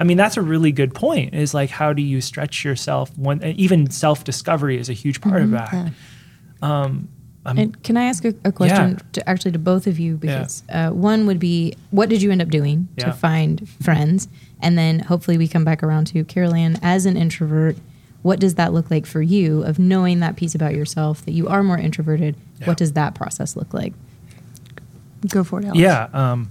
I 0.00 0.04
mean, 0.04 0.16
that's 0.16 0.38
a 0.38 0.42
really 0.42 0.72
good 0.72 0.94
point. 0.94 1.34
Is 1.34 1.52
like, 1.52 1.68
how 1.68 1.92
do 1.92 2.00
you 2.00 2.22
stretch 2.22 2.64
yourself? 2.64 3.16
When 3.18 3.44
even 3.44 3.90
self 3.90 4.24
discovery 4.24 4.78
is 4.78 4.88
a 4.88 4.94
huge 4.94 5.20
part 5.20 5.42
of 5.42 5.50
mm-hmm. 5.50 5.88
that. 6.62 6.66
Um, 6.66 7.08
And 7.46 7.82
can 7.82 7.96
I 7.96 8.04
ask 8.04 8.24
a, 8.24 8.34
a 8.44 8.52
question 8.52 8.98
to 9.12 9.28
actually 9.28 9.52
to 9.52 9.58
both 9.58 9.86
of 9.86 9.98
you? 9.98 10.16
Because 10.16 10.62
uh, 10.70 10.90
one 10.90 11.26
would 11.26 11.38
be, 11.38 11.74
what 11.90 12.08
did 12.10 12.20
you 12.22 12.30
end 12.30 12.42
up 12.42 12.48
doing 12.48 12.88
Yeah. 12.96 13.06
to 13.06 13.12
find 13.12 13.66
friends? 13.82 14.28
And 14.60 14.76
then 14.76 14.98
hopefully 15.00 15.38
we 15.38 15.48
come 15.48 15.64
back 15.64 15.82
around 15.82 16.06
to 16.08 16.24
CarolAnne 16.24 16.78
as 16.82 17.06
an 17.06 17.16
introvert. 17.16 17.76
What 18.22 18.38
does 18.40 18.56
that 18.56 18.74
look 18.74 18.90
like 18.90 19.06
for 19.06 19.22
you 19.22 19.62
of 19.64 19.78
knowing 19.78 20.20
that 20.20 20.36
piece 20.36 20.54
about 20.54 20.74
yourself 20.74 21.24
that 21.24 21.32
you 21.32 21.48
are 21.48 21.62
more 21.62 21.78
introverted? 21.78 22.36
Yeah. 22.60 22.66
What 22.66 22.76
does 22.76 22.92
that 22.92 23.14
process 23.14 23.56
look 23.56 23.72
like? 23.72 23.94
Go 25.28 25.42
for 25.44 25.60
it, 25.60 25.64
Alex. 25.64 25.78
Yeah. 25.78 26.08
Um, 26.12 26.50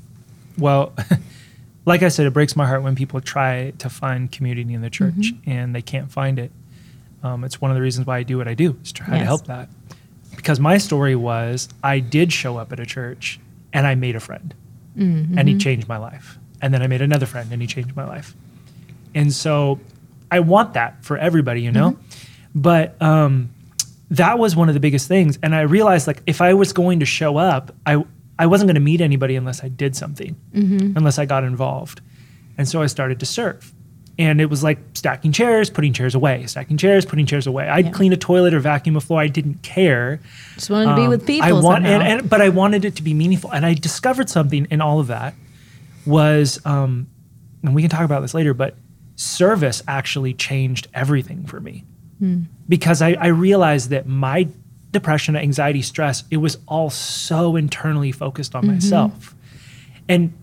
well, 0.57 0.93
like 1.85 2.01
I 2.03 2.09
said, 2.09 2.25
it 2.25 2.33
breaks 2.33 2.55
my 2.55 2.65
heart 2.67 2.81
when 2.83 2.95
people 2.95 3.21
try 3.21 3.71
to 3.77 3.89
find 3.89 4.31
community 4.31 4.73
in 4.73 4.81
the 4.81 4.89
church 4.89 5.13
Mm-hmm. 5.33 5.49
and 5.49 5.75
they 5.75 5.81
can't 5.83 6.11
find 6.11 6.39
it. 6.39 6.51
Um, 7.23 7.43
it's 7.43 7.59
one 7.61 7.69
of 7.69 7.75
the 7.75 7.81
reasons 7.81 8.07
why 8.07 8.17
I 8.17 8.23
do 8.23 8.37
what 8.37 8.47
I 8.47 8.53
do 8.53 8.77
is 8.83 8.91
try 8.91 9.19
to 9.19 9.25
help 9.25 9.45
that. 9.47 9.69
Because 10.39 10.57
my 10.59 10.77
story 10.77 11.15
was 11.17 11.67
I 11.83 11.99
did 11.99 12.31
show 12.31 12.55
up 12.55 12.71
at 12.71 12.79
a 12.79 12.85
church 12.85 13.39
and 13.73 13.85
I 13.85 13.95
made 13.95 14.15
a 14.15 14.19
friend 14.21 14.53
Mm-hmm. 14.97 15.37
and 15.37 15.47
he 15.47 15.57
changed 15.57 15.87
my 15.87 15.97
life. 15.97 16.37
And 16.61 16.73
then 16.73 16.81
I 16.81 16.87
made 16.87 17.01
another 17.01 17.25
friend 17.25 17.51
and 17.51 17.61
he 17.61 17.67
changed 17.67 17.95
my 17.95 18.05
life. 18.05 18.33
And 19.15 19.31
so 19.33 19.79
I 20.31 20.39
want 20.39 20.73
that 20.73 21.03
for 21.05 21.17
everybody, 21.17 21.61
you 21.61 21.71
know? 21.71 21.97
But 22.55 23.01
um, 23.01 23.49
that 24.11 24.39
was 24.39 24.55
one 24.55 24.67
of 24.69 24.73
the 24.73 24.79
biggest 24.79 25.07
things. 25.07 25.37
And 25.43 25.53
I 25.55 25.61
realized 25.61 26.07
like 26.07 26.21
if 26.25 26.41
I 26.41 26.53
was 26.53 26.73
going 26.73 26.99
to 27.01 27.05
show 27.05 27.37
up, 27.37 27.73
I 27.85 28.03
I 28.37 28.45
wasn't 28.47 28.67
going 28.69 28.75
to 28.75 28.81
meet 28.81 29.01
anybody 29.01 29.35
unless 29.35 29.63
I 29.63 29.67
did 29.67 29.95
something, 29.95 30.35
unless 30.97 31.19
I 31.19 31.25
got 31.25 31.43
involved. 31.43 31.99
And 32.57 32.67
so 32.67 32.81
I 32.81 32.87
started 32.87 33.19
to 33.19 33.25
serve. 33.25 33.73
And 34.19 34.39
it 34.41 34.49
was 34.49 34.61
like 34.63 34.77
stacking 34.93 35.31
chairs, 35.31 35.69
putting 35.69 35.93
chairs 35.93 36.13
away, 36.13 36.45
stacking 36.45 36.75
chairs, 36.77 37.05
putting 37.05 37.25
chairs 37.25 37.47
away. 37.47 37.67
I'd 37.69 37.85
Yeah. 37.85 37.91
clean 37.91 38.11
a 38.13 38.17
toilet 38.17 38.53
or 38.53 38.59
vacuum 38.59 38.95
a 38.97 39.01
floor. 39.01 39.21
I 39.21 39.27
didn't 39.27 39.63
care. 39.63 40.19
Just 40.55 40.69
wanted 40.69 40.89
to 40.89 40.95
be 40.97 41.01
Um, 41.03 41.09
with 41.09 41.25
people. 41.25 41.47
I 41.47 41.53
want, 41.53 41.85
and, 41.85 42.03
and 42.03 42.29
but 42.29 42.41
I 42.41 42.49
wanted 42.49 42.83
it 42.85 42.95
to 42.97 43.01
be 43.03 43.13
meaningful, 43.13 43.51
and 43.53 43.65
I 43.65 43.73
discovered 43.73 44.29
something 44.29 44.67
in 44.69 44.81
all 44.81 44.99
of 44.99 45.07
that 45.07 45.33
was, 46.05 46.59
um, 46.65 47.07
and 47.63 47.73
we 47.73 47.81
can 47.81 47.89
talk 47.89 48.03
about 48.03 48.21
this 48.21 48.33
later, 48.33 48.53
but 48.53 48.75
service 49.15 49.81
actually 49.87 50.33
changed 50.33 50.87
everything 50.93 51.45
for 51.45 51.59
me 51.61 51.85
because 52.67 53.01
I, 53.01 53.13
I 53.13 53.27
realized 53.27 53.89
that 53.91 54.05
my 54.05 54.47
depression, 54.91 55.37
anxiety, 55.37 55.81
stress, 55.81 56.25
it 56.29 56.37
was 56.37 56.57
all 56.67 56.89
so 56.89 57.55
internally 57.55 58.11
focused 58.11 58.53
on 58.55 58.67
myself, 58.67 59.33
and 60.09 60.33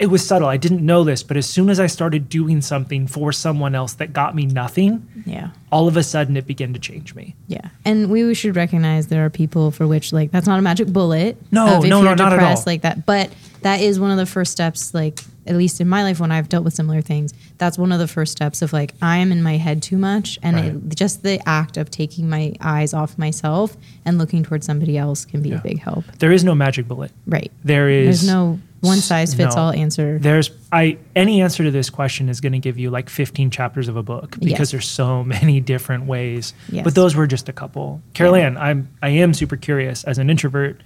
it 0.00 0.06
was 0.06 0.26
subtle. 0.26 0.48
I 0.48 0.56
didn't 0.56 0.84
know 0.84 1.04
this, 1.04 1.22
but 1.22 1.36
as 1.36 1.46
soon 1.46 1.68
as 1.68 1.78
I 1.78 1.86
started 1.86 2.30
doing 2.30 2.62
something 2.62 3.06
for 3.06 3.32
someone 3.32 3.74
else 3.74 3.92
that 3.94 4.14
got 4.14 4.34
me 4.34 4.46
nothing, 4.46 5.06
yeah. 5.26 5.50
all 5.70 5.88
of 5.88 5.96
a 5.98 6.02
sudden 6.02 6.38
it 6.38 6.46
began 6.46 6.72
to 6.72 6.80
change 6.80 7.14
me. 7.14 7.36
Yeah, 7.48 7.68
and 7.84 8.10
we 8.10 8.32
should 8.34 8.56
recognize 8.56 9.08
there 9.08 9.24
are 9.26 9.30
people 9.30 9.70
for 9.70 9.86
which 9.86 10.10
like 10.12 10.30
that's 10.30 10.46
not 10.46 10.58
a 10.58 10.62
magic 10.62 10.88
bullet. 10.88 11.36
No, 11.52 11.80
no, 11.80 12.00
no, 12.02 12.14
not 12.14 12.32
at 12.32 12.42
all. 12.42 12.62
Like 12.66 12.80
that, 12.82 13.04
but 13.04 13.30
that 13.60 13.80
is 13.82 14.00
one 14.00 14.10
of 14.10 14.16
the 14.16 14.24
first 14.26 14.52
steps. 14.52 14.94
Like 14.94 15.20
at 15.46 15.56
least 15.56 15.80
in 15.80 15.88
my 15.88 16.02
life, 16.02 16.18
when 16.18 16.32
I've 16.32 16.48
dealt 16.48 16.64
with 16.64 16.74
similar 16.74 17.02
things, 17.02 17.34
that's 17.58 17.76
one 17.76 17.92
of 17.92 17.98
the 17.98 18.08
first 18.08 18.32
steps 18.32 18.62
of 18.62 18.72
like 18.72 18.94
I 19.02 19.18
am 19.18 19.32
in 19.32 19.42
my 19.42 19.58
head 19.58 19.82
too 19.82 19.98
much, 19.98 20.38
and 20.42 20.56
Right. 20.56 20.64
it, 20.66 20.96
just 20.96 21.22
the 21.22 21.46
act 21.46 21.76
of 21.76 21.90
taking 21.90 22.28
my 22.30 22.54
eyes 22.60 22.94
off 22.94 23.18
myself 23.18 23.76
and 24.06 24.16
looking 24.16 24.42
towards 24.44 24.64
somebody 24.64 24.96
else 24.96 25.26
can 25.26 25.42
be 25.42 25.50
Yeah. 25.50 25.58
a 25.58 25.62
big 25.62 25.78
help. 25.80 26.04
There 26.20 26.32
is 26.32 26.42
no 26.42 26.54
magic 26.54 26.88
bullet. 26.88 27.12
Right. 27.26 27.52
There 27.64 27.90
is 27.90 28.22
There's 28.22 28.26
no 28.32 28.58
one 28.80 28.98
size 28.98 29.34
fits 29.34 29.56
no. 29.56 29.62
all 29.62 29.72
answer. 29.72 30.18
there's 30.18 30.50
I 30.72 30.98
any 31.14 31.42
answer 31.42 31.64
to 31.64 31.70
this 31.70 31.90
question 31.90 32.28
is 32.28 32.40
going 32.40 32.52
to 32.52 32.58
give 32.58 32.78
you 32.78 32.90
like 32.90 33.10
15 33.10 33.50
chapters 33.50 33.88
of 33.88 33.96
a 33.96 34.02
book 34.02 34.38
because 34.40 34.50
Yes. 34.50 34.70
there's 34.70 34.88
so 34.88 35.22
many 35.38 35.60
different 35.60 36.06
ways. 36.06 36.54
Yes. 36.70 36.84
But 36.84 36.94
those 36.94 37.14
were 37.14 37.26
just 37.26 37.48
a 37.48 37.52
couple. 37.52 38.00
CarolAnne, 38.14 38.58
I'm 38.58 38.88
I 39.02 39.08
am 39.08 39.34
super 39.34 39.56
curious 39.56 40.04
as 40.04 40.18
an 40.18 40.30
introvert 40.30 40.82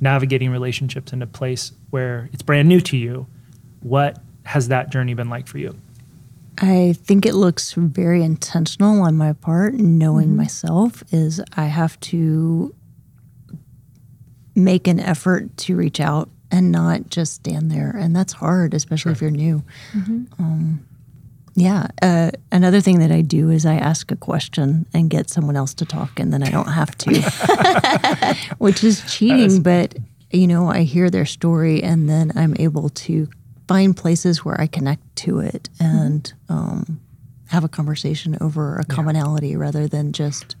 navigating 0.00 0.50
relationships 0.50 1.12
in 1.12 1.22
a 1.22 1.26
place 1.26 1.72
where 1.90 2.28
it's 2.32 2.42
brand 2.42 2.68
new 2.68 2.80
to 2.80 2.96
you. 2.96 3.26
What 3.80 4.18
has 4.44 4.68
that 4.68 4.90
journey 4.90 5.14
been 5.14 5.30
like 5.30 5.46
for 5.46 5.58
you? 5.58 5.76
I 6.58 6.94
think 7.04 7.24
it 7.24 7.34
looks 7.34 7.72
very 7.72 8.22
intentional 8.22 9.02
on 9.02 9.16
my 9.16 9.32
part, 9.32 9.74
knowing 9.74 10.28
mm-hmm. 10.28 10.36
myself, 10.36 11.02
is 11.10 11.40
I 11.56 11.64
have 11.64 11.98
to 12.00 12.74
make 14.54 14.86
an 14.86 15.00
effort 15.00 15.56
to 15.56 15.76
reach 15.76 15.98
out 15.98 16.28
and 16.52 16.70
not 16.70 17.08
just 17.08 17.32
stand 17.32 17.70
there. 17.70 17.90
And 17.90 18.14
that's 18.14 18.34
hard, 18.34 18.74
especially 18.74 19.12
if 19.12 19.22
you're 19.22 19.30
new. 19.30 19.64
Um, 20.38 20.86
yeah. 21.54 21.88
Uh, 22.00 22.30
another 22.52 22.80
thing 22.80 23.00
that 23.00 23.10
I 23.10 23.22
do 23.22 23.50
is 23.50 23.66
I 23.66 23.74
ask 23.74 24.12
a 24.12 24.16
question 24.16 24.86
and 24.94 25.10
get 25.10 25.28
someone 25.30 25.56
else 25.56 25.74
to 25.74 25.86
talk, 25.86 26.20
and 26.20 26.32
then 26.32 26.42
I 26.42 26.50
don't 26.50 26.68
have 26.68 26.96
to, 26.98 28.36
which 28.58 28.84
is 28.84 29.02
cheating. 29.12 29.62
But, 29.62 29.96
you 30.30 30.46
know, 30.46 30.68
I 30.68 30.82
hear 30.82 31.10
their 31.10 31.26
story 31.26 31.82
and 31.82 32.08
then 32.08 32.32
I'm 32.36 32.54
able 32.58 32.90
to 32.90 33.28
find 33.66 33.96
places 33.96 34.44
where 34.44 34.60
I 34.60 34.66
connect 34.66 35.16
to 35.16 35.40
it 35.40 35.68
and 35.80 36.32
um, 36.48 37.00
have 37.48 37.64
a 37.64 37.68
conversation 37.68 38.36
over 38.40 38.78
a 38.78 38.84
commonality 38.84 39.56
rather 39.56 39.86
than 39.88 40.12
just 40.12 40.56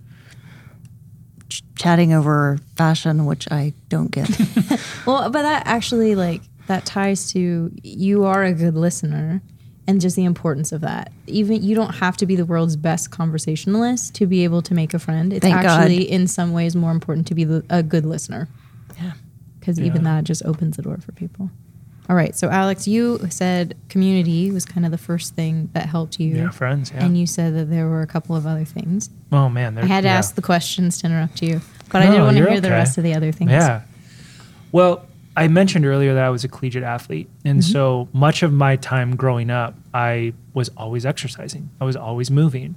ch- 1.52 1.62
chatting 1.76 2.12
over 2.12 2.58
fashion, 2.76 3.26
which 3.26 3.50
I 3.50 3.74
don't 3.88 4.10
get. 4.10 4.28
Well, 5.06 5.30
but 5.30 5.42
that 5.42 5.66
actually 5.66 6.14
like 6.14 6.42
that 6.68 6.86
ties 6.86 7.32
to 7.32 7.72
you 7.82 8.24
are 8.24 8.44
a 8.44 8.52
good 8.52 8.74
listener 8.74 9.42
and 9.86 10.00
just 10.00 10.14
the 10.14 10.24
importance 10.24 10.70
of 10.70 10.80
that. 10.82 11.12
Even 11.26 11.62
you 11.62 11.74
don't 11.74 11.94
have 11.96 12.16
to 12.18 12.26
be 12.26 12.36
the 12.36 12.44
world's 12.44 12.76
best 12.76 13.10
conversationalist 13.10 14.14
to 14.14 14.26
be 14.26 14.44
able 14.44 14.62
to 14.62 14.74
make 14.74 14.94
a 14.94 14.98
friend. 14.98 15.32
It's 15.32 15.42
Thank 15.42 15.62
God. 15.62 15.80
actually 15.80 16.10
in 16.10 16.28
some 16.28 16.52
ways 16.52 16.76
more 16.76 16.92
important 16.92 17.26
to 17.28 17.34
be 17.34 17.44
the, 17.44 17.64
a 17.68 17.82
good 17.82 18.06
listener. 18.06 18.48
Yeah. 19.00 19.12
Because 19.58 19.80
even 19.80 20.04
that 20.04 20.24
just 20.24 20.44
opens 20.44 20.76
the 20.76 20.82
door 20.82 20.98
for 20.98 21.12
people. 21.12 21.50
All 22.08 22.16
right. 22.16 22.34
So, 22.34 22.48
Alex, 22.50 22.88
you 22.88 23.18
said 23.30 23.76
community 23.88 24.50
was 24.50 24.64
kind 24.64 24.84
of 24.84 24.90
the 24.92 24.98
first 24.98 25.34
thing 25.34 25.70
that 25.72 25.86
helped 25.86 26.18
you. 26.18 26.34
Yeah, 26.36 26.50
friends. 26.50 26.90
Yeah. 26.92 27.04
And 27.04 27.16
you 27.16 27.26
said 27.26 27.54
that 27.54 27.70
there 27.70 27.86
were 27.88 28.02
a 28.02 28.06
couple 28.06 28.34
of 28.36 28.46
other 28.46 28.64
things. 28.64 29.08
oh 29.30 29.48
man, 29.48 29.78
I 29.78 29.84
had 29.86 30.00
to 30.02 30.08
yeah. 30.08 30.16
ask 30.18 30.34
the 30.34 30.42
questions 30.42 30.98
to 30.98 31.06
interrupt 31.06 31.40
you, 31.42 31.60
but 31.90 32.02
I 32.02 32.06
didn't 32.06 32.24
want 32.24 32.36
to 32.36 32.48
hear 32.50 32.60
the 32.60 32.70
rest 32.70 32.98
of 32.98 33.04
the 33.04 33.14
other 33.14 33.30
things. 33.32 33.50
Yeah. 33.52 33.82
Well, 34.72 35.06
I 35.36 35.48
mentioned 35.48 35.86
earlier 35.86 36.12
that 36.14 36.24
I 36.24 36.30
was 36.30 36.44
a 36.44 36.48
collegiate 36.48 36.82
athlete. 36.84 37.28
And 37.44 37.60
Mm-hmm. 37.60 37.72
so 37.72 38.08
much 38.12 38.42
of 38.42 38.52
my 38.52 38.76
time 38.76 39.16
growing 39.16 39.48
up, 39.50 39.74
I 39.94 40.34
was 40.54 40.70
always 40.76 41.06
exercising, 41.06 41.70
I 41.80 41.84
was 41.84 41.96
always 41.96 42.30
moving. 42.30 42.74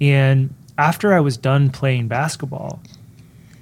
And 0.00 0.54
after 0.78 1.12
I 1.14 1.20
was 1.20 1.36
done 1.36 1.70
playing 1.70 2.08
basketball, 2.08 2.80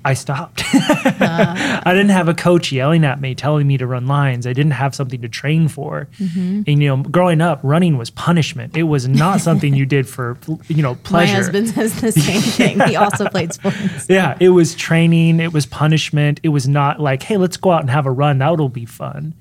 I 0.04 0.14
stopped. 0.14 0.62
Uh. 0.74 1.80
I 1.86 1.92
didn't 1.94 2.10
have 2.10 2.28
a 2.28 2.34
coach 2.34 2.70
yelling 2.70 3.04
at 3.04 3.20
me, 3.20 3.34
telling 3.34 3.66
me 3.66 3.78
to 3.78 3.86
run 3.86 4.06
lines. 4.06 4.46
I 4.46 4.52
didn't 4.52 4.72
have 4.72 4.94
something 4.94 5.22
to 5.22 5.28
train 5.28 5.68
for. 5.68 6.08
Mm-hmm. 6.18 6.62
And, 6.66 6.82
you 6.82 6.88
know, 6.88 7.02
growing 7.02 7.40
up, 7.40 7.60
running 7.62 7.96
was 7.96 8.10
punishment. 8.10 8.76
It 8.76 8.82
was 8.82 9.08
not 9.08 9.40
something 9.40 9.74
you 9.74 9.86
did 9.86 10.06
for, 10.06 10.36
you 10.68 10.82
know, 10.82 10.94
pleasure. 11.04 11.32
My 11.32 11.36
husband 11.36 11.68
says 11.70 12.00
the 12.00 12.12
same 12.12 12.40
thing. 12.78 12.80
He 12.80 12.96
also 12.96 13.28
played 13.30 13.54
sports. 13.54 14.06
Yeah, 14.08 14.36
it 14.40 14.50
was 14.50 14.74
training, 14.74 15.40
it 15.40 15.54
was 15.54 15.64
punishment. 15.64 16.38
It 16.42 16.50
was 16.50 16.68
not 16.68 17.00
like, 17.00 17.22
hey, 17.22 17.38
let's 17.38 17.56
go 17.56 17.70
out 17.70 17.80
and 17.80 17.90
have 17.90 18.04
a 18.04 18.10
run. 18.10 18.38
That'll 18.38 18.68
be 18.68 18.84
fun. 18.84 19.34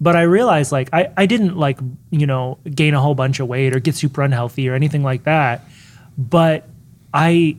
But 0.00 0.16
I 0.16 0.22
realized 0.22 0.72
like 0.72 0.90
I, 0.92 1.12
I 1.16 1.26
didn't 1.26 1.56
like, 1.56 1.78
you 2.10 2.26
know, 2.26 2.58
gain 2.64 2.94
a 2.94 3.00
whole 3.00 3.14
bunch 3.14 3.40
of 3.40 3.46
weight 3.46 3.74
or 3.74 3.80
get 3.80 3.94
super 3.94 4.22
unhealthy 4.22 4.68
or 4.68 4.74
anything 4.74 5.02
like 5.02 5.24
that. 5.24 5.64
But 6.18 6.68
I 7.14 7.56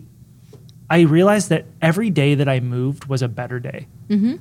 I 0.89 1.02
realized 1.02 1.50
that 1.50 1.65
every 1.82 2.10
day 2.10 2.36
that 2.36 2.47
I 2.47 2.60
moved 2.60 3.06
was 3.06 3.21
a 3.21 3.28
better 3.28 3.60
day. 3.60 3.88
Mm-hmm. 4.10 4.36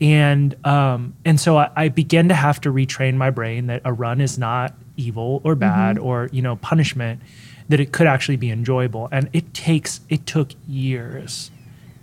And 0.00 0.66
um, 0.66 1.14
and 1.24 1.38
so 1.38 1.56
I, 1.56 1.70
I 1.76 1.88
began 1.88 2.28
to 2.28 2.34
have 2.34 2.60
to 2.62 2.72
retrain 2.72 3.14
my 3.14 3.30
brain 3.30 3.68
that 3.68 3.82
a 3.84 3.92
run 3.92 4.20
is 4.20 4.38
not 4.38 4.74
evil 4.96 5.40
or 5.44 5.54
bad 5.54 5.96
mm-hmm. 5.96 6.06
or 6.06 6.28
you 6.32 6.42
know 6.42 6.56
punishment, 6.56 7.20
that 7.68 7.80
it 7.80 7.92
could 7.92 8.06
actually 8.06 8.36
be 8.36 8.50
enjoyable. 8.50 9.08
And 9.12 9.30
it 9.32 9.54
takes 9.54 10.00
it 10.08 10.26
took 10.26 10.50
years 10.66 11.50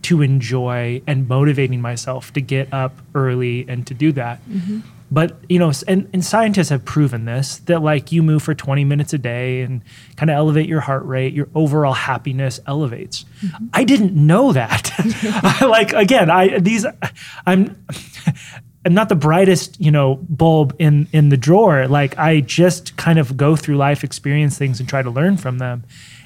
to 0.03 0.21
enjoy 0.21 1.01
and 1.05 1.27
motivating 1.27 1.81
myself 1.81 2.33
to 2.33 2.41
get 2.41 2.73
up 2.73 2.97
early 3.13 3.65
and 3.67 3.85
to 3.87 3.93
do 3.93 4.11
that. 4.13 4.43
Mm-hmm. 4.49 4.79
But 5.11 5.37
you 5.49 5.59
know, 5.59 5.73
and, 5.87 6.09
and 6.13 6.23
scientists 6.23 6.69
have 6.69 6.85
proven 6.85 7.25
this 7.25 7.57
that 7.65 7.83
like 7.83 8.13
you 8.13 8.23
move 8.23 8.41
for 8.43 8.55
20 8.55 8.85
minutes 8.85 9.11
a 9.11 9.17
day 9.17 9.61
and 9.61 9.83
kind 10.15 10.29
of 10.29 10.35
elevate 10.35 10.69
your 10.69 10.79
heart 10.79 11.05
rate, 11.05 11.33
your 11.33 11.49
overall 11.53 11.93
happiness 11.93 12.61
elevates. 12.65 13.25
Mm-hmm. 13.43 13.65
I 13.73 13.83
didn't 13.83 14.13
know 14.15 14.53
that. 14.53 14.91
I, 15.61 15.65
like 15.65 15.91
again, 15.91 16.29
I 16.29 16.59
these 16.59 16.85
I'm 17.45 17.75
I'm 18.85 18.93
not 18.93 19.09
the 19.09 19.15
brightest, 19.15 19.79
you 19.81 19.91
know, 19.91 20.15
bulb 20.15 20.75
in 20.79 21.07
in 21.11 21.27
the 21.27 21.37
drawer. 21.37 21.87
Like 21.87 22.17
I 22.17 22.39
just 22.39 22.95
kind 22.95 23.19
of 23.19 23.35
go 23.35 23.57
through 23.57 23.75
life, 23.75 24.03
experience 24.05 24.57
things, 24.57 24.79
and 24.79 24.87
try 24.87 25.01
to 25.01 25.09
learn 25.09 25.35
from 25.35 25.57
them. 25.57 25.83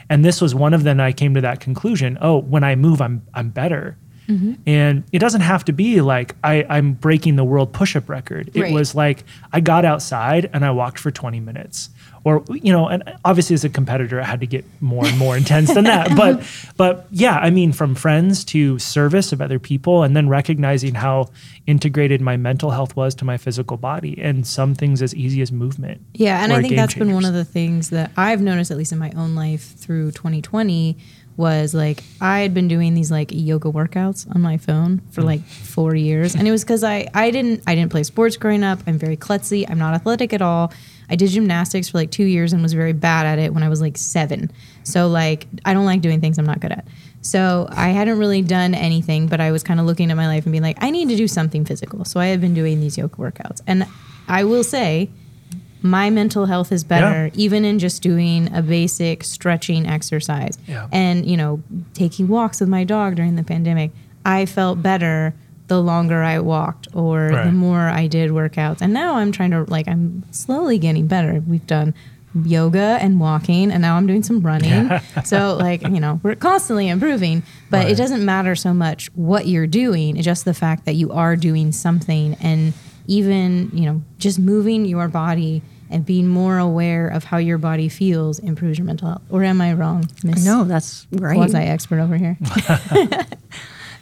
And 0.10 0.24
this 0.24 0.39
was 0.39 0.54
one 0.54 0.76
of 0.76 0.84
them. 0.84 1.00
I 1.00 1.12
came 1.12 1.34
to 1.34 1.41
that 1.41 1.60
conclusion. 1.60 2.19
Oh, 2.21 2.38
when 2.38 2.63
I 2.63 2.76
move, 2.76 3.02
I'm 3.02 3.26
I'm 3.34 3.50
better. 3.50 3.98
Mm-hmm. 4.27 4.53
And 4.65 5.03
it 5.11 5.19
doesn't 5.19 5.41
have 5.41 5.65
to 5.65 5.73
be 5.73 6.01
like 6.01 6.35
I, 6.43 6.65
I'm 6.69 6.93
breaking 6.93 7.35
the 7.35 7.43
world 7.43 7.73
push-up 7.73 8.09
record. 8.09 8.49
It 8.53 8.61
Right. 8.61 8.73
was 8.73 8.95
like 8.95 9.23
I 9.53 9.59
got 9.59 9.85
outside 9.85 10.49
and 10.53 10.65
I 10.65 10.71
walked 10.71 10.99
for 10.99 11.11
20 11.11 11.39
minutes. 11.39 11.89
Or 12.23 12.43
you 12.49 12.73
know, 12.73 12.88
and 12.88 13.03
obviously 13.23 13.53
as 13.53 13.63
a 13.63 13.69
competitor, 13.69 14.19
I 14.19 14.23
had 14.25 14.39
to 14.39 14.47
get 14.47 14.65
more 14.81 15.05
and 15.05 15.15
more 15.15 15.38
intense 15.38 15.71
than 15.71 15.83
that. 15.83 16.09
But 16.17 16.43
but 16.75 17.05
yeah, 17.11 17.38
I 17.38 17.51
mean, 17.51 17.71
from 17.71 17.93
friends 17.93 18.43
to 18.45 18.79
service 18.79 19.31
of 19.31 19.41
other 19.41 19.59
people, 19.59 20.01
and 20.01 20.15
then 20.17 20.27
recognizing 20.27 20.95
how 20.95 21.29
integrated 21.67 22.21
my 22.21 22.35
mental 22.35 22.71
health 22.71 22.95
was 22.95 23.13
to 23.15 23.25
my 23.25 23.38
physical 23.38 23.77
body, 23.77 24.19
and 24.19 24.47
some 24.47 24.73
things 24.73 25.03
as 25.03 25.13
easy 25.13 25.39
as 25.41 25.51
movement. 25.51 26.01
Yeah, 26.15 26.43
and 26.43 26.51
I 26.51 26.63
think 26.63 26.75
that's 26.75 26.95
been 26.95 27.13
one 27.13 27.25
of 27.25 27.35
the 27.35 27.45
things 27.45 27.91
that 27.91 28.09
I've 28.17 28.41
noticed, 28.41 28.71
at 28.71 28.77
least 28.77 28.91
in 28.91 28.97
my 28.97 29.11
own 29.15 29.35
life 29.35 29.75
through 29.77 30.09
2020, 30.13 30.97
was 31.38 31.74
like 31.74 32.04
I 32.21 32.39
had 32.39 32.54
been 32.54 32.67
doing 32.67 32.93
these 32.93 33.12
like 33.12 33.30
yoga 33.32 33.69
workouts 33.71 34.34
on 34.34 34.41
my 34.41 34.58
phone 34.58 35.02
for 35.12 35.21
Mm. 35.21 35.26
like 35.26 35.43
four 35.45 35.95
years, 35.95 36.36
and 36.36 36.48
it 36.48 36.52
was 36.52 36.63
because 36.63 36.84
I 36.84 37.08
I 37.13 37.32
didn't 37.32 37.62
I 37.67 37.76
didn't 37.76 37.91
play 37.91 38.04
sports 38.04 38.38
growing 38.38 38.63
up. 38.63 38.80
I'm 38.88 38.98
very 38.98 39.17
klutzy. 39.17 39.69
I'm 39.69 39.78
not 39.78 39.93
athletic 39.93 40.34
at 40.34 40.41
all. 40.41 40.71
I 41.10 41.15
did 41.15 41.30
gymnastics 41.30 41.89
for 41.89 41.98
like 42.00 42.10
two 42.10 42.24
years 42.24 42.52
and 42.54 42.63
was 42.63 42.74
very 42.74 42.93
bad 42.93 43.26
at 43.28 43.38
it 43.38 43.54
when 43.54 43.62
I 43.63 43.69
was 43.69 43.80
like 43.82 43.98
seven. 43.98 44.52
So 44.84 45.08
like 45.08 45.45
I 45.65 45.74
don't 45.74 45.86
like 45.86 46.02
doing 46.02 46.21
things 46.21 46.38
I'm 46.39 46.45
not 46.45 46.60
good 46.62 46.71
at. 46.71 46.88
So 47.21 47.67
I 47.71 47.89
hadn't 47.89 48.17
really 48.19 48.41
done 48.41 48.74
anything, 48.74 49.28
but 49.28 49.41
I 49.41 49.52
was 49.52 49.63
kind 49.63 49.80
of 49.80 49.86
looking 49.88 50.12
at 50.12 50.17
my 50.17 50.28
life 50.28 50.45
and 50.45 50.52
being 50.52 50.63
like, 50.63 50.78
I 50.82 50.89
need 50.91 51.10
to 51.10 51.15
do 51.15 51.28
something 51.28 51.65
physical. 51.65 52.06
So 52.06 52.19
I 52.19 52.28
had 52.28 52.39
been 52.39 52.54
doing 52.54 52.80
these 52.80 52.98
yoga 52.98 53.15
workouts, 53.17 53.62
and 53.67 53.86
I 54.28 54.43
will 54.45 54.63
say 54.63 55.10
my 55.86 56.10
mental 56.10 56.45
health 56.48 56.71
is 56.71 56.84
better 56.84 57.28
Yeah. 57.28 57.41
even 57.45 57.63
in 57.65 57.78
just 57.80 58.02
doing 58.02 58.54
a 58.54 58.62
basic 58.62 59.24
stretching 59.24 59.86
exercise. 59.86 60.58
Yeah. 60.67 60.88
and 60.91 61.26
you 61.26 61.38
know 61.38 61.62
taking 61.93 62.28
walks 62.28 62.60
with 62.60 62.69
my 62.69 62.84
dog 62.84 63.15
during 63.15 63.36
the 63.36 63.43
pandemic 63.43 63.91
i 64.26 64.45
felt 64.45 64.82
better 64.82 65.34
the 65.67 65.82
longer 65.82 66.21
i 66.24 66.39
walked 66.39 66.88
or 66.93 67.32
the 67.45 67.52
more 67.52 67.88
i 68.02 68.06
did 68.08 68.32
workouts. 68.32 68.82
And 68.82 68.93
now 68.93 69.15
i'm 69.15 69.32
trying 69.32 69.52
to 69.52 69.63
like 69.63 69.88
i'm 69.88 70.24
slowly 70.32 70.78
getting 70.78 71.08
better. 71.08 71.41
We've 71.48 71.65
done 71.67 71.93
yoga 72.43 72.98
and 73.02 73.19
walking 73.19 73.71
and 73.71 73.82
now 73.82 73.95
i'm 73.98 74.06
doing 74.08 74.21
some 74.24 74.41
running. 74.41 74.89
So 75.24 75.56
like 75.58 75.82
you 75.84 76.00
know 76.00 76.19
we're 76.24 76.36
constantly 76.36 76.88
improving 76.89 77.43
but 77.69 77.89
it 77.89 77.95
doesn't 77.95 78.24
matter 78.26 78.56
so 78.56 78.74
much 78.74 79.10
what 79.15 79.48
you're 79.48 79.67
doing 79.84 80.17
it's 80.17 80.26
just 80.26 80.45
the 80.45 80.54
fact 80.54 80.86
that 80.86 80.95
you 80.95 81.12
are 81.12 81.36
doing 81.36 81.71
something. 81.71 82.36
And 82.41 82.74
even 83.08 83.69
you 83.74 83.86
know 83.88 84.02
just 84.17 84.38
moving 84.39 84.86
your 84.86 85.08
body 85.08 85.62
and 85.89 86.06
being 86.06 86.28
more 86.28 86.58
aware 86.58 87.08
of 87.08 87.24
how 87.26 87.38
your 87.38 87.58
body 87.58 87.89
feels 87.89 88.39
improves 88.39 88.78
your 88.78 88.86
mental 88.86 89.08
health 89.10 89.21
or 89.30 89.43
am 89.43 89.62
i 89.62 89.74
wrong 89.74 90.04
miss 90.24 90.43
No, 90.45 90.63
that's 90.63 91.06
great. 91.15 91.36
quasi 91.36 91.58
expert 91.58 92.00
over 92.00 92.17
here 92.17 92.38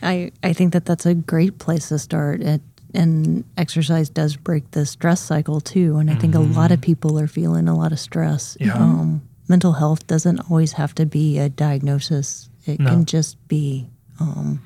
I, 0.01 0.31
I 0.43 0.53
think 0.53 0.73
that 0.73 0.85
that's 0.85 1.05
a 1.05 1.13
great 1.13 1.59
place 1.59 1.87
to 1.89 1.97
start. 1.97 2.41
It, 2.41 2.61
and 2.93 3.43
exercise 3.57 4.09
does 4.09 4.35
break 4.35 4.69
the 4.71 4.85
stress 4.85 5.21
cycle 5.21 5.61
too. 5.61 5.95
And 5.97 6.11
I 6.11 6.15
think 6.15 6.35
a 6.35 6.39
lot 6.39 6.71
of 6.73 6.81
people 6.81 7.17
are 7.19 7.27
feeling 7.27 7.67
a 7.69 7.75
lot 7.75 7.91
of 7.93 7.99
stress. 7.99 8.57
Yeah. 8.59 8.73
Um, 8.75 9.21
mental 9.47 9.71
health 9.71 10.05
doesn't 10.05 10.39
always 10.51 10.73
have 10.73 10.93
to 10.95 11.05
be 11.05 11.39
a 11.39 11.47
diagnosis, 11.49 12.49
it 12.65 12.79
No. 12.81 12.89
can 12.89 13.05
just 13.05 13.37
be 13.47 13.87
um, 14.19 14.61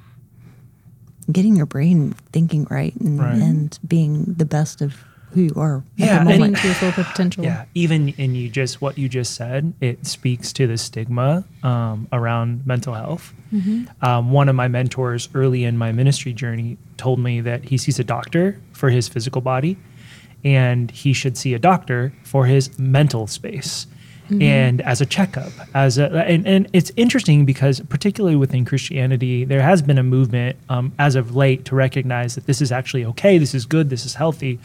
getting 1.32 1.56
your 1.56 1.68
brain 1.68 2.14
thinking 2.34 2.66
right 2.72 2.96
and, 2.96 3.20
Right. 3.20 3.36
and 3.40 3.78
being 3.88 4.24
the 4.38 4.46
best 4.46 4.82
of 4.82 4.96
who 5.38 5.43
you 5.43 5.54
are. 5.56 5.84
Yeah, 5.95 6.08
at 6.08 6.19
the 6.19 6.26
living 6.26 6.39
moment. 6.39 6.58
to 6.58 6.67
your 6.67 6.76
full 6.76 6.91
potential 6.91 7.43
Yeah, 7.43 7.65
even 7.76 8.10
in 8.10 8.34
you 8.34 8.50
just 8.50 8.82
what 8.82 8.97
you 8.97 9.08
just 9.08 9.36
said, 9.36 9.73
it 9.82 10.06
speaks 10.06 10.52
to 10.54 10.65
the 10.65 10.78
stigma 10.78 11.45
um, 11.63 12.08
around 12.12 12.65
mental 12.65 12.93
health. 12.93 13.34
Um, 14.02 14.32
one 14.32 14.50
of 14.50 14.56
my 14.56 14.67
mentors 14.67 15.30
early 15.34 15.63
in 15.63 15.78
my 15.78 15.91
ministry 15.91 16.34
journey 16.34 16.78
told 16.97 17.19
me 17.19 17.39
that 17.41 17.63
he 17.63 17.78
sees 17.78 18.00
a 18.00 18.04
doctor 18.04 18.60
for 18.73 18.89
his 18.89 19.08
physical 19.08 19.41
body, 19.41 19.78
and 20.43 20.91
he 20.91 21.13
should 21.13 21.38
see 21.38 21.54
a 21.54 21.60
doctor 21.60 22.12
for 22.23 22.45
his 22.45 22.78
mental 22.80 23.28
space. 23.28 23.88
And 24.30 24.82
as 24.82 25.00
a 25.00 25.06
checkup, 25.06 25.54
as 25.73 25.97
a 25.97 26.10
and, 26.10 26.45
and 26.45 26.67
it's 26.73 26.91
interesting 26.97 27.45
because 27.45 27.80
particularly 27.88 28.36
within 28.36 28.65
Christianity, 28.65 29.45
there 29.45 29.62
has 29.62 29.82
been 29.82 29.97
a 29.97 30.04
movement 30.04 30.58
um, 30.67 30.91
as 31.00 31.15
of 31.15 31.38
late 31.38 31.63
to 31.65 31.76
recognize 31.76 32.36
that 32.36 32.45
this 32.45 32.62
is 32.62 32.69
actually 32.69 33.06
okay, 33.06 33.38
this 33.38 33.56
is 33.56 33.65
good, 33.65 33.89
this 33.89 34.06
is 34.06 34.15
healthy. 34.15 34.60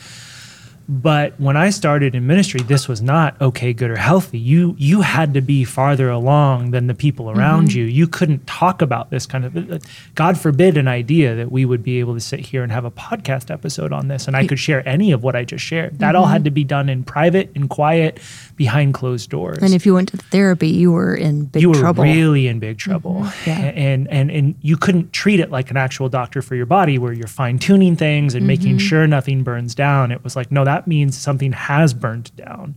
But 0.88 1.38
when 1.40 1.57
I 1.57 1.71
started 1.71 2.14
in 2.14 2.27
ministry, 2.27 2.61
this 2.62 2.88
was 2.88 3.03
not 3.03 3.40
okay, 3.40 3.73
good, 3.73 3.90
or 3.90 3.97
healthy. 3.97 4.38
You 4.38 4.75
you 4.79 5.01
had 5.01 5.35
to 5.35 5.40
be 5.40 5.64
farther 5.64 6.11
along 6.11 6.71
than 6.71 6.87
the 6.87 6.95
people 6.95 7.27
mm-hmm. 7.27 7.38
around 7.38 7.73
you. 7.73 7.85
You 7.85 8.07
couldn't 8.07 8.47
talk 8.47 8.83
about 8.83 9.11
this 9.11 9.27
kind 9.27 9.45
of. 9.45 9.57
Uh, 9.57 9.79
God 10.14 10.38
forbid 10.38 10.77
an 10.77 10.88
idea 10.88 11.35
that 11.35 11.53
we 11.53 11.64
would 11.64 11.83
be 11.83 12.01
able 12.01 12.14
to 12.14 12.21
sit 12.21 12.40
here 12.40 12.62
and 12.62 12.73
have 12.73 12.85
a 12.85 12.90
podcast 12.90 13.51
episode 13.51 13.92
on 13.92 14.09
this, 14.09 14.27
and 14.27 14.37
I 14.37 14.47
could 14.47 14.59
share 14.59 14.87
any 14.88 15.12
of 15.12 15.23
what 15.23 15.37
I 15.37 15.45
just 15.45 15.64
shared. 15.64 15.99
That 15.99 16.14
all 16.14 16.25
mm-hmm. 16.25 16.33
had 16.33 16.45
to 16.45 16.51
be 16.51 16.64
done 16.64 16.88
in 16.88 17.05
private, 17.05 17.51
in 17.55 17.68
quiet, 17.68 18.18
behind 18.62 18.95
closed 18.95 19.29
doors 19.29 19.59
and 19.61 19.75
if 19.75 19.85
you 19.85 19.92
went 19.92 20.09
to 20.09 20.16
therapy, 20.16 20.68
you 20.68 20.92
were 20.92 21.16
in 21.16 21.47
big 21.47 21.62
you 21.62 21.68
were 21.68 21.75
trouble. 21.75 22.05
really 22.05 22.47
in 22.47 22.61
big 22.61 22.79
trouble 22.79 23.14
mm-hmm. 23.14 23.51
Yeah. 23.51 23.59
and 23.59 24.09
and 24.09 24.31
and 24.31 24.55
you 24.62 24.77
couldn't 24.77 25.12
treat 25.12 25.40
it 25.40 25.51
like 25.51 25.73
an 25.73 25.77
actual 25.77 26.09
doctor 26.09 26.42
for 26.42 26.55
your 26.55 26.66
body 26.66 26.97
where 26.97 27.12
you're 27.12 27.27
fine 27.27 27.59
tuning 27.59 27.97
things 27.97 28.37
and 28.37 28.47
making 28.47 28.79
sure 28.79 29.05
nothing 29.09 29.42
burns 29.42 29.75
down 29.75 30.12
it 30.12 30.23
was 30.23 30.37
like 30.37 30.53
no 30.53 30.64
that 30.64 30.71
means 30.87 31.16
something 31.16 31.52
has 31.52 31.92
burned 31.94 32.35
down 32.37 32.74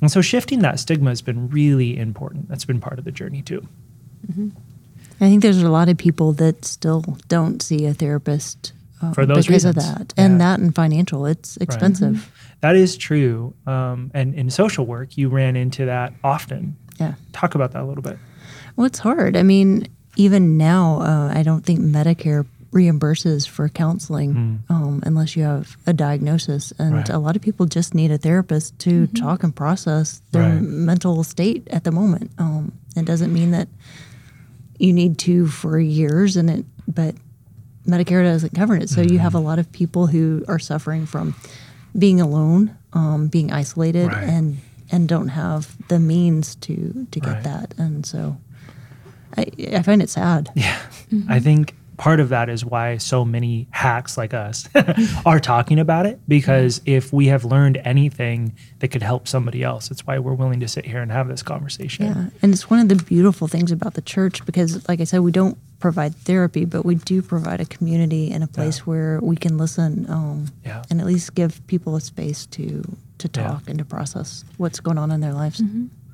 and 0.00 0.10
so 0.10 0.20
shifting 0.20 0.60
that 0.60 0.78
stigma 0.80 1.10
has 1.10 1.22
been 1.22 1.48
really 1.48 1.96
important 1.98 2.48
that's 2.48 2.64
been 2.64 2.80
part 2.80 2.98
of 2.98 3.04
the 3.04 3.12
journey 3.12 3.42
too 3.42 3.62
I 5.20 5.26
think 5.28 5.42
there's 5.42 5.62
a 5.62 5.68
lot 5.70 5.88
of 5.88 5.96
people 5.96 6.32
that 6.34 6.64
still 6.64 7.04
don't 7.28 7.62
see 7.62 7.86
a 7.86 7.94
therapist 7.94 8.72
uh, 9.00 9.12
For 9.12 9.26
those 9.26 9.46
because 9.46 9.64
of 9.64 9.76
reasons. 9.76 9.94
that, 9.98 10.14
and 10.16 10.32
Yeah. 10.34 10.38
that 10.38 10.60
and 10.60 10.74
financial. 10.74 11.26
It's 11.26 11.56
expensive. 11.58 12.30
that 12.60 12.76
is 12.76 12.96
true 12.96 13.54
um, 13.66 14.10
and 14.14 14.34
in 14.34 14.50
social 14.50 14.86
work 14.86 15.16
you 15.16 15.28
ran 15.28 15.54
into 15.56 15.86
that 15.86 16.12
often 16.24 16.76
Yeah. 16.98 17.14
talk 17.32 17.54
about 17.54 17.72
that 17.72 17.82
a 17.82 17.86
little 17.86 18.02
bit 18.02 18.18
Well, 18.76 18.86
it's 18.86 19.00
hard. 19.00 19.36
I 19.36 19.42
mean, 19.42 19.86
even 20.16 20.56
now, 20.56 21.00
uh, 21.02 21.30
I 21.34 21.42
don't 21.42 21.64
think 21.64 21.80
Medicare 21.80 22.46
reimburses 22.72 23.46
for 23.46 23.68
counseling 23.68 24.62
um, 24.70 25.02
unless 25.04 25.36
you 25.36 25.42
have 25.42 25.76
a 25.86 25.92
diagnosis. 25.92 26.72
And 26.78 26.94
Right. 26.94 27.08
a 27.10 27.18
lot 27.18 27.36
of 27.36 27.42
people 27.42 27.66
just 27.66 27.94
need 27.94 28.10
a 28.10 28.18
therapist 28.18 28.78
to 28.80 29.06
talk 29.08 29.42
and 29.42 29.54
process 29.54 30.22
their 30.32 30.54
Right. 30.54 30.62
mental 30.62 31.22
state 31.22 31.68
at 31.70 31.84
the 31.84 31.92
moment. 31.92 32.30
Um, 32.38 32.72
it 32.96 33.04
doesn't 33.04 33.32
mean 33.32 33.50
that 33.50 33.68
you 34.78 34.92
need 34.92 35.18
to 35.18 35.46
for 35.46 35.78
years, 35.78 36.36
and 36.36 36.48
it, 36.50 36.64
but 36.88 37.14
Medicare 37.86 38.22
doesn't 38.24 38.54
cover 38.54 38.74
it. 38.76 38.88
So 38.88 39.00
you 39.02 39.18
have 39.18 39.34
a 39.34 39.38
lot 39.40 39.58
of 39.58 39.70
people 39.72 40.06
who 40.06 40.44
are 40.48 40.58
suffering 40.58 41.04
from 41.06 41.34
being 41.98 42.20
alone, 42.20 42.70
um, 42.94 43.28
being 43.28 43.52
isolated, 43.52 44.08
Right. 44.08 44.24
and 44.28 44.58
and 44.90 45.08
don't 45.08 45.28
have 45.28 45.74
the 45.88 45.98
means 45.98 46.54
to 46.56 47.06
to 47.10 47.20
get 47.20 47.32
Right. 47.32 47.42
that. 47.44 47.74
And 47.78 48.04
so 48.06 48.36
I, 49.36 49.46
I 49.74 49.82
find 49.82 50.02
it 50.02 50.10
sad. 50.10 50.50
Yeah. 50.54 50.76
I 51.28 51.40
think 51.40 51.74
part 51.96 52.20
of 52.20 52.30
that 52.30 52.48
is 52.48 52.64
why 52.64 52.96
so 52.96 53.24
many 53.24 53.68
hacks 53.70 54.16
like 54.16 54.32
us 54.34 54.68
are 55.26 55.38
talking 55.40 55.78
about 55.78 56.06
it 56.06 56.18
because 56.26 56.80
if 56.86 57.12
we 57.12 57.26
have 57.26 57.44
learned 57.44 57.80
anything 57.84 58.54
that 58.80 58.88
could 58.88 59.02
help 59.02 59.28
somebody 59.28 59.62
else, 59.62 59.90
it's 59.90 60.06
why 60.06 60.18
we're 60.18 60.34
willing 60.34 60.60
to 60.60 60.68
sit 60.68 60.84
here 60.84 61.00
and 61.02 61.12
have 61.12 61.28
this 61.28 61.42
conversation. 61.42 62.06
Yeah, 62.06 62.26
and 62.42 62.52
it's 62.52 62.68
one 62.70 62.80
of 62.80 62.88
the 62.88 62.96
beautiful 62.96 63.46
things 63.48 63.70
about 63.72 63.94
the 63.94 64.02
church 64.02 64.44
because, 64.46 64.88
like 64.88 65.00
I 65.00 65.04
said, 65.04 65.20
we 65.20 65.32
don't 65.32 65.56
provide 65.80 66.14
therapy, 66.14 66.64
but 66.64 66.84
we 66.84 66.94
do 66.94 67.22
provide 67.22 67.60
a 67.60 67.64
community 67.64 68.30
and 68.32 68.42
a 68.44 68.46
place 68.46 68.78
Yeah. 68.78 68.84
where 68.84 69.20
we 69.20 69.36
can 69.36 69.58
listen 69.58 70.06
um, 70.08 70.46
Yeah. 70.64 70.82
and 70.90 71.00
at 71.00 71.06
least 71.06 71.34
give 71.34 71.64
people 71.66 71.96
a 71.96 72.00
space 72.00 72.46
to 72.46 72.82
to 73.18 73.28
Yeah. 73.36 73.46
talk 73.48 73.68
and 73.68 73.78
to 73.78 73.84
process 73.84 74.44
what's 74.56 74.80
going 74.80 74.98
on 74.98 75.10
in 75.12 75.20
their 75.20 75.32
lives. 75.32 75.62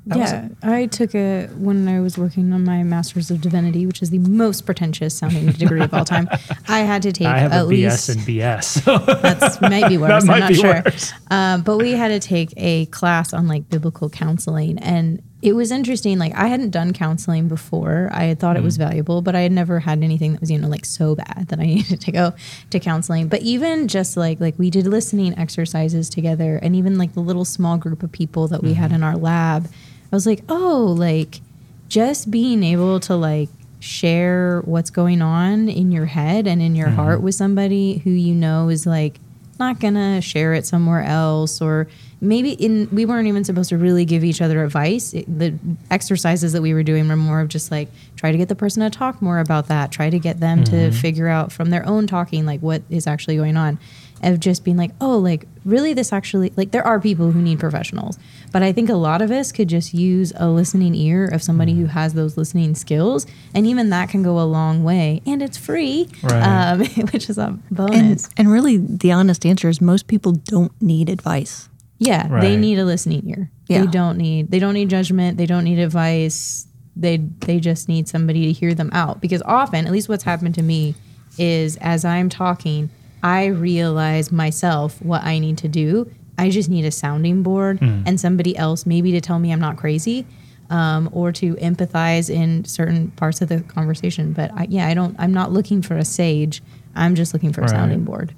That 0.08 0.18
yeah, 0.18 0.48
I 0.62 0.86
took 0.86 1.14
a 1.14 1.46
when 1.56 1.86
I 1.88 2.00
was 2.00 2.16
working 2.18 2.52
on 2.52 2.64
my 2.64 2.82
Master's 2.82 3.30
of 3.30 3.40
Divinity, 3.40 3.84
which 3.86 4.00
is 4.02 4.10
the 4.10 4.18
most 4.18 4.64
pretentious 4.66 5.14
sounding 5.14 5.46
degree 5.62 5.82
of 5.82 5.92
all 5.92 6.04
time. 6.04 6.28
I 6.66 6.80
had 6.80 7.02
to 7.02 7.12
take 7.12 7.26
I 7.26 7.38
have 7.38 7.52
at 7.52 7.62
a 7.62 7.64
BS 7.66 7.68
least 7.68 8.08
and 8.08 8.20
BS. 8.20 8.82
So 8.84 8.98
that's 8.98 9.60
might 9.60 9.88
be 9.88 9.98
worse. 9.98 10.24
might 10.26 10.34
I'm 10.34 10.40
not 10.40 10.48
be 10.48 10.54
sure. 10.54 10.82
worse. 10.84 11.12
Um, 11.30 11.62
but 11.62 11.76
we 11.76 11.92
had 11.92 12.08
to 12.08 12.20
take 12.20 12.52
a 12.56 12.86
class 12.86 13.32
on 13.32 13.46
like 13.48 13.68
biblical 13.68 14.08
counseling, 14.08 14.78
and 14.78 15.22
it 15.42 15.52
was 15.52 15.70
interesting. 15.70 16.18
Like 16.18 16.34
I 16.34 16.46
hadn't 16.48 16.70
done 16.70 16.92
counseling 16.92 17.46
before. 17.46 18.08
I 18.12 18.24
had 18.24 18.40
thought 18.40 18.56
it 18.56 18.62
was 18.62 18.76
Mm. 18.76 18.88
valuable, 18.88 19.22
but 19.22 19.36
I 19.36 19.40
had 19.42 19.52
never 19.52 19.78
had 19.80 20.02
anything 20.02 20.32
that 20.32 20.40
was 20.40 20.50
you 20.50 20.58
know 20.58 20.68
like 20.68 20.84
so 20.84 21.14
bad 21.14 21.46
that 21.48 21.60
I 21.60 21.64
needed 21.66 22.00
to 22.00 22.12
go 22.12 22.32
to 22.70 22.80
counseling. 22.80 23.28
But 23.28 23.42
even 23.42 23.88
just 23.88 24.16
like 24.16 24.40
like 24.40 24.58
we 24.58 24.70
did 24.70 24.86
listening 24.86 25.38
exercises 25.38 26.08
together, 26.08 26.56
and 26.62 26.74
even 26.74 26.96
like 26.98 27.12
the 27.14 27.20
little 27.20 27.44
small 27.44 27.76
group 27.76 28.02
of 28.02 28.10
people 28.10 28.48
that 28.48 28.62
we 28.62 28.70
Mm-hmm. 28.70 28.80
had 28.82 28.92
in 28.92 29.02
our 29.02 29.16
lab, 29.16 29.68
I 30.12 30.16
was 30.16 30.26
like, 30.26 30.42
oh, 30.48 30.94
like 30.96 31.40
just 31.88 32.30
being 32.30 32.62
able 32.62 33.00
to 33.00 33.16
like 33.16 33.48
share 33.80 34.60
what's 34.64 34.90
going 34.90 35.22
on 35.22 35.68
in 35.68 35.92
your 35.92 36.06
head 36.06 36.46
and 36.46 36.60
in 36.60 36.74
your 36.74 36.88
mm-hmm. 36.88 36.96
heart 36.96 37.22
with 37.22 37.34
somebody 37.34 37.98
who 37.98 38.10
you 38.10 38.34
know 38.34 38.68
is 38.68 38.86
like 38.86 39.20
not 39.58 39.80
gonna 39.80 40.20
share 40.20 40.54
it 40.54 40.66
somewhere 40.66 41.02
else 41.02 41.60
or 41.60 41.88
maybe 42.20 42.52
in 42.52 42.88
we 42.92 43.04
weren't 43.04 43.28
even 43.28 43.44
supposed 43.44 43.68
to 43.68 43.78
really 43.78 44.04
give 44.04 44.24
each 44.24 44.40
other 44.40 44.64
advice. 44.64 45.14
It- 45.14 45.26
the 45.38 45.54
exercises 45.90 46.52
that 46.52 46.62
we 46.62 46.74
were 46.74 46.82
doing 46.82 47.08
were 47.08 47.16
more 47.16 47.40
of 47.40 47.48
just 47.48 47.70
like 47.70 47.88
try 48.16 48.32
to 48.32 48.38
get 48.38 48.48
the 48.48 48.54
person 48.54 48.82
to 48.82 48.90
talk 48.90 49.22
more 49.22 49.38
about 49.38 49.68
that 49.68 49.92
try 49.92 50.10
to 50.10 50.18
get 50.18 50.40
them 50.40 50.64
to 50.64 50.72
mm-hmm. 50.72 50.96
figure 50.96 51.28
out 51.28 51.52
from 51.52 51.70
their 51.70 51.86
own 51.86 52.06
talking 52.06 52.46
like 52.46 52.60
what 52.60 52.82
is 52.90 53.06
actually 53.06 53.36
going 53.36 53.56
on 53.56 53.78
of 54.22 54.40
just 54.40 54.64
being 54.64 54.76
like 54.76 54.90
oh 55.00 55.16
like 55.18 55.46
really 55.64 55.94
this 55.94 56.12
actually 56.12 56.52
like 56.56 56.70
there 56.70 56.86
are 56.86 56.98
people 56.98 57.30
who 57.30 57.40
need 57.40 57.58
professionals 57.60 58.18
but 58.52 58.62
i 58.62 58.72
think 58.72 58.88
a 58.88 58.94
lot 58.94 59.22
of 59.22 59.30
us 59.30 59.52
could 59.52 59.68
just 59.68 59.94
use 59.94 60.32
a 60.36 60.48
listening 60.48 60.94
ear 60.94 61.26
of 61.26 61.42
somebody 61.42 61.74
who 61.74 61.86
has 61.86 62.14
those 62.14 62.36
listening 62.36 62.74
skills 62.74 63.26
and 63.54 63.66
even 63.66 63.90
that 63.90 64.08
can 64.08 64.22
go 64.22 64.40
a 64.40 64.44
long 64.44 64.82
way 64.82 65.20
and 65.26 65.42
it's 65.42 65.56
free 65.56 66.08
Right. 66.22 66.42
um, 66.42 66.80
which 67.12 67.30
is 67.30 67.38
a 67.38 67.58
bonus 67.70 68.28
and 68.36 68.50
really, 68.50 68.76
the 68.78 69.12
honest 69.12 69.44
answer 69.46 69.68
is 69.68 69.80
most 69.80 70.06
people 70.06 70.32
don't 70.32 70.72
need 70.82 71.08
advice. 71.08 71.68
Yeah, 71.98 72.40
they 72.40 72.56
need 72.56 72.78
a 72.78 72.84
listening 72.84 73.28
ear. 73.28 73.50
Yeah. 73.66 73.80
They 73.80 73.86
don't 73.88 74.16
need 74.16 74.50
they 74.50 74.58
don't 74.60 74.74
need 74.74 74.88
judgment. 74.88 75.36
They 75.36 75.46
don't 75.46 75.64
need 75.64 75.78
advice. 75.80 76.66
They 76.96 77.16
they 77.16 77.58
just 77.60 77.88
need 77.88 78.08
somebody 78.08 78.46
to 78.46 78.52
hear 78.52 78.72
them 78.74 78.90
out 78.92 79.20
because 79.20 79.42
often, 79.42 79.86
at 79.86 79.92
least 79.92 80.08
what's 80.08 80.22
happened 80.24 80.54
to 80.56 80.62
me, 80.62 80.94
is 81.38 81.76
as 81.78 82.04
I'm 82.04 82.28
talking, 82.28 82.90
I 83.22 83.46
realize 83.46 84.30
myself 84.32 85.00
what 85.02 85.22
I 85.24 85.38
need 85.38 85.58
to 85.58 85.68
do. 85.68 86.10
I 86.38 86.50
just 86.50 86.68
need 86.70 86.84
a 86.84 86.90
sounding 86.90 87.42
board 87.42 87.80
and 87.82 88.20
somebody 88.20 88.56
else 88.56 88.86
maybe 88.86 89.10
to 89.12 89.20
tell 89.20 89.38
me 89.38 89.52
I'm 89.52 89.60
not 89.60 89.76
crazy. 89.76 90.24
Um, 90.70 91.08
or 91.12 91.32
to 91.32 91.54
empathize 91.54 92.28
in 92.28 92.66
certain 92.66 93.10
parts 93.12 93.40
of 93.40 93.48
the 93.48 93.60
conversation, 93.62 94.34
but 94.34 94.50
I, 94.52 94.66
yeah, 94.68 94.86
I 94.86 94.92
don't. 94.92 95.16
I'm 95.18 95.32
not 95.32 95.50
looking 95.50 95.80
for 95.80 95.96
a 95.96 96.04
sage. 96.04 96.62
I'm 96.94 97.14
just 97.14 97.32
looking 97.32 97.54
for 97.54 97.62
a 97.62 97.64
Right. 97.64 97.70
sounding 97.70 98.04
board. 98.04 98.34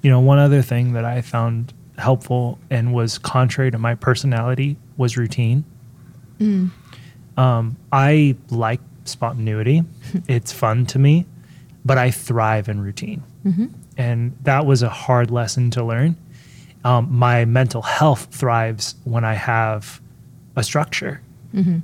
you 0.00 0.08
know, 0.10 0.18
one 0.20 0.38
other 0.38 0.62
thing 0.62 0.94
that 0.94 1.04
I 1.04 1.20
found 1.20 1.74
helpful 1.98 2.58
and 2.70 2.94
was 2.94 3.18
contrary 3.18 3.70
to 3.72 3.78
my 3.78 3.94
personality 3.94 4.78
was 4.96 5.18
routine. 5.18 5.64
Um, 7.36 7.76
I 7.92 8.36
like 8.50 8.80
spontaneity. 9.04 9.82
it's 10.28 10.52
fun 10.52 10.86
to 10.86 10.98
me, 10.98 11.26
but 11.84 11.98
I 11.98 12.10
thrive 12.10 12.68
in 12.68 12.80
routine. 12.80 13.22
And 13.96 14.36
that 14.42 14.66
was 14.66 14.82
a 14.82 14.88
hard 14.88 15.30
lesson 15.30 15.70
to 15.72 15.84
learn. 15.84 16.16
Um, 16.84 17.08
my 17.10 17.44
mental 17.44 17.82
health 17.82 18.28
thrives 18.30 18.94
when 19.04 19.24
I 19.24 19.34
have 19.34 20.00
a 20.54 20.62
structure. 20.62 21.20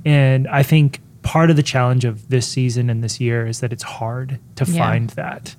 And 0.05 0.47
I 0.49 0.61
think 0.61 0.99
part 1.23 1.49
of 1.49 1.55
the 1.55 1.63
challenge 1.63 2.05
of 2.05 2.29
this 2.29 2.47
season 2.47 2.91
and 2.91 3.03
this 3.03 3.19
year 3.19 3.47
is 3.47 3.59
that 3.61 3.73
it's 3.73 3.81
hard 3.81 4.37
to 4.57 4.65
Yeah. 4.65 4.77
find 4.77 5.09
that. 5.11 5.55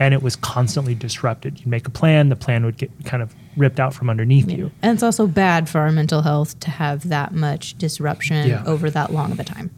And 0.00 0.14
it 0.14 0.22
was 0.22 0.36
constantly 0.36 0.94
disrupted. 0.94 1.58
You'd 1.58 1.66
make 1.66 1.86
a 1.86 1.90
plan, 1.90 2.30
the 2.30 2.36
plan 2.36 2.64
would 2.64 2.78
get 2.78 2.90
kind 3.04 3.22
of 3.22 3.34
ripped 3.58 3.78
out 3.78 3.92
from 3.92 4.08
underneath 4.08 4.50
you. 4.50 4.70
And 4.80 4.94
it's 4.94 5.02
also 5.02 5.26
bad 5.26 5.68
for 5.68 5.80
our 5.82 5.92
mental 5.92 6.22
health 6.22 6.58
to 6.60 6.70
have 6.70 7.08
that 7.10 7.34
much 7.34 7.76
disruption 7.76 8.48
Yeah. 8.48 8.62
over 8.64 8.88
that 8.88 9.12
long 9.12 9.32
of 9.32 9.38
a 9.40 9.44
time. 9.44 9.70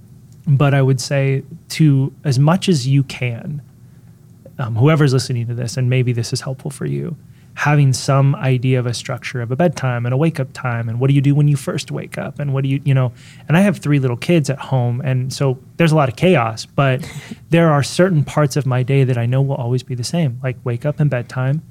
But 0.46 0.72
I 0.72 0.82
would 0.82 1.00
say 1.00 1.42
to 1.70 2.12
as 2.22 2.38
much 2.38 2.68
as 2.68 2.86
you 2.86 3.02
can, 3.02 3.60
um, 4.60 4.76
whoever's 4.76 5.12
listening 5.12 5.46
to 5.46 5.54
this, 5.54 5.76
and 5.76 5.88
maybe 5.88 6.12
this 6.12 6.32
is 6.32 6.42
helpful 6.42 6.70
for 6.70 6.86
you, 6.86 7.16
having 7.54 7.92
some 7.92 8.34
idea 8.36 8.78
of 8.78 8.86
a 8.86 8.94
structure 8.94 9.40
of 9.40 9.50
a 9.50 9.56
bedtime 9.56 10.04
and 10.04 10.12
a 10.12 10.16
wake 10.16 10.38
up 10.38 10.52
time, 10.52 10.88
and 10.88 11.00
what 11.00 11.08
do 11.08 11.14
you 11.14 11.20
do 11.20 11.34
when 11.34 11.48
you 11.48 11.56
first 11.56 11.90
wake 11.90 12.18
up, 12.18 12.38
and 12.38 12.52
what 12.52 12.62
do 12.62 12.68
you, 12.68 12.80
you 12.84 12.94
know, 12.94 13.12
and 13.48 13.56
I 13.56 13.60
have 13.60 13.78
three 13.78 13.98
little 13.98 14.16
kids 14.16 14.50
at 14.50 14.58
home, 14.58 15.00
and 15.02 15.32
so 15.32 15.58
there's 15.78 15.92
a 15.92 15.96
lot 15.96 16.08
of 16.08 16.16
chaos, 16.16 16.66
but 16.66 17.10
there 17.50 17.70
are 17.70 17.82
certain 17.82 18.22
parts 18.22 18.56
of 18.56 18.66
my 18.66 18.82
day 18.82 19.02
that 19.04 19.16
I 19.16 19.26
know 19.26 19.40
will 19.40 19.56
always 19.56 19.82
be 19.82 19.94
the 19.94 20.04
same, 20.04 20.38
like 20.42 20.56
wake 20.62 20.84
up 20.84 21.00
and 21.00 21.08
bedtime, 21.08 21.62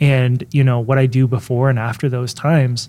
and 0.00 0.44
you 0.52 0.62
know 0.62 0.78
what 0.78 0.96
I 0.96 1.06
do 1.06 1.26
before 1.26 1.70
and 1.70 1.78
after 1.78 2.08
those 2.08 2.32
times. 2.32 2.88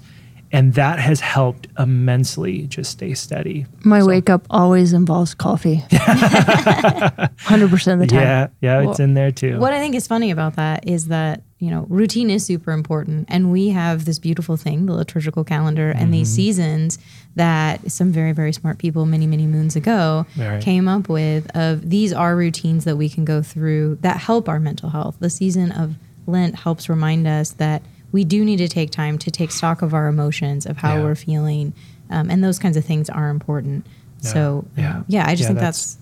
And 0.52 0.74
that 0.74 1.00
has 1.00 1.20
helped 1.20 1.68
immensely 1.78 2.64
just 2.64 2.92
stay 2.92 3.14
steady. 3.14 3.68
My 3.84 4.04
wake 4.04 4.30
up 4.30 4.46
always 4.50 4.94
involves 4.94 5.36
coffee. 5.36 5.84
100% 5.90 7.94
of 7.94 8.00
the 8.00 8.08
time. 8.08 8.20
Yeah, 8.20 8.48
yeah, 8.62 8.90
it's 8.90 9.00
in 9.00 9.14
there 9.14 9.32
too. 9.32 9.60
What 9.60 9.74
I 9.74 9.80
think 9.80 9.96
is 9.96 10.08
funny 10.08 10.32
about 10.32 10.56
that 10.56 10.88
is 10.88 11.10
that, 11.10 11.44
you 11.60 11.70
know, 11.70 11.86
routine 11.90 12.32
is 12.32 12.46
super 12.46 12.72
important. 12.72 13.28
And 13.30 13.52
we 13.52 13.70
have 13.70 14.06
this 14.06 14.18
beautiful 14.18 14.58
thing, 14.58 14.88
the 14.88 14.94
liturgical 14.94 15.44
calendar, 15.44 15.92
and 15.92 16.14
these 16.14 16.30
mm-hmm. 16.30 16.36
seasons 16.36 17.00
that 17.36 17.92
some 17.92 18.12
very, 18.12 18.32
very 18.32 18.54
smart 18.54 18.80
people 18.80 19.06
many, 19.06 19.28
many 19.28 19.46
moons 19.46 19.76
ago 19.76 20.26
Right. 20.38 20.62
came 20.62 20.88
up 20.88 21.10
with 21.10 21.56
of 21.56 21.90
these 21.90 22.12
are 22.12 22.36
routines 22.36 22.86
that 22.86 22.98
we 22.98 23.10
can 23.10 23.26
go 23.26 23.42
through 23.42 24.00
that 24.02 24.18
help 24.18 24.50
our 24.50 24.60
mental 24.60 24.90
health. 24.90 25.18
The 25.20 25.30
season 25.30 25.72
of 25.72 25.96
Lent 26.26 26.56
helps 26.56 26.90
remind 26.90 27.28
us 27.28 27.52
that 27.52 27.84
we 28.12 28.24
do 28.24 28.44
need 28.44 28.58
to 28.58 28.68
take 28.68 28.92
time 28.92 29.18
to 29.20 29.32
take 29.32 29.52
stock 29.52 29.82
of 29.82 29.94
our 29.94 30.08
emotions, 30.08 30.66
of 30.66 30.78
how 30.78 30.96
Yeah. 30.98 31.04
we're 31.04 31.16
feeling. 31.16 31.74
Um, 32.10 32.30
and 32.30 32.44
those 32.44 32.58
kinds 32.60 32.76
of 32.78 32.84
things 32.86 33.10
are 33.10 33.30
important. 33.30 33.86
So, 34.20 34.66
Yeah. 34.76 34.84
yeah, 34.84 35.04
yeah 35.08 35.28
I 35.28 35.32
just 35.36 35.42
Yeah, 35.42 35.48
think 35.48 35.60
that's- 35.60 35.98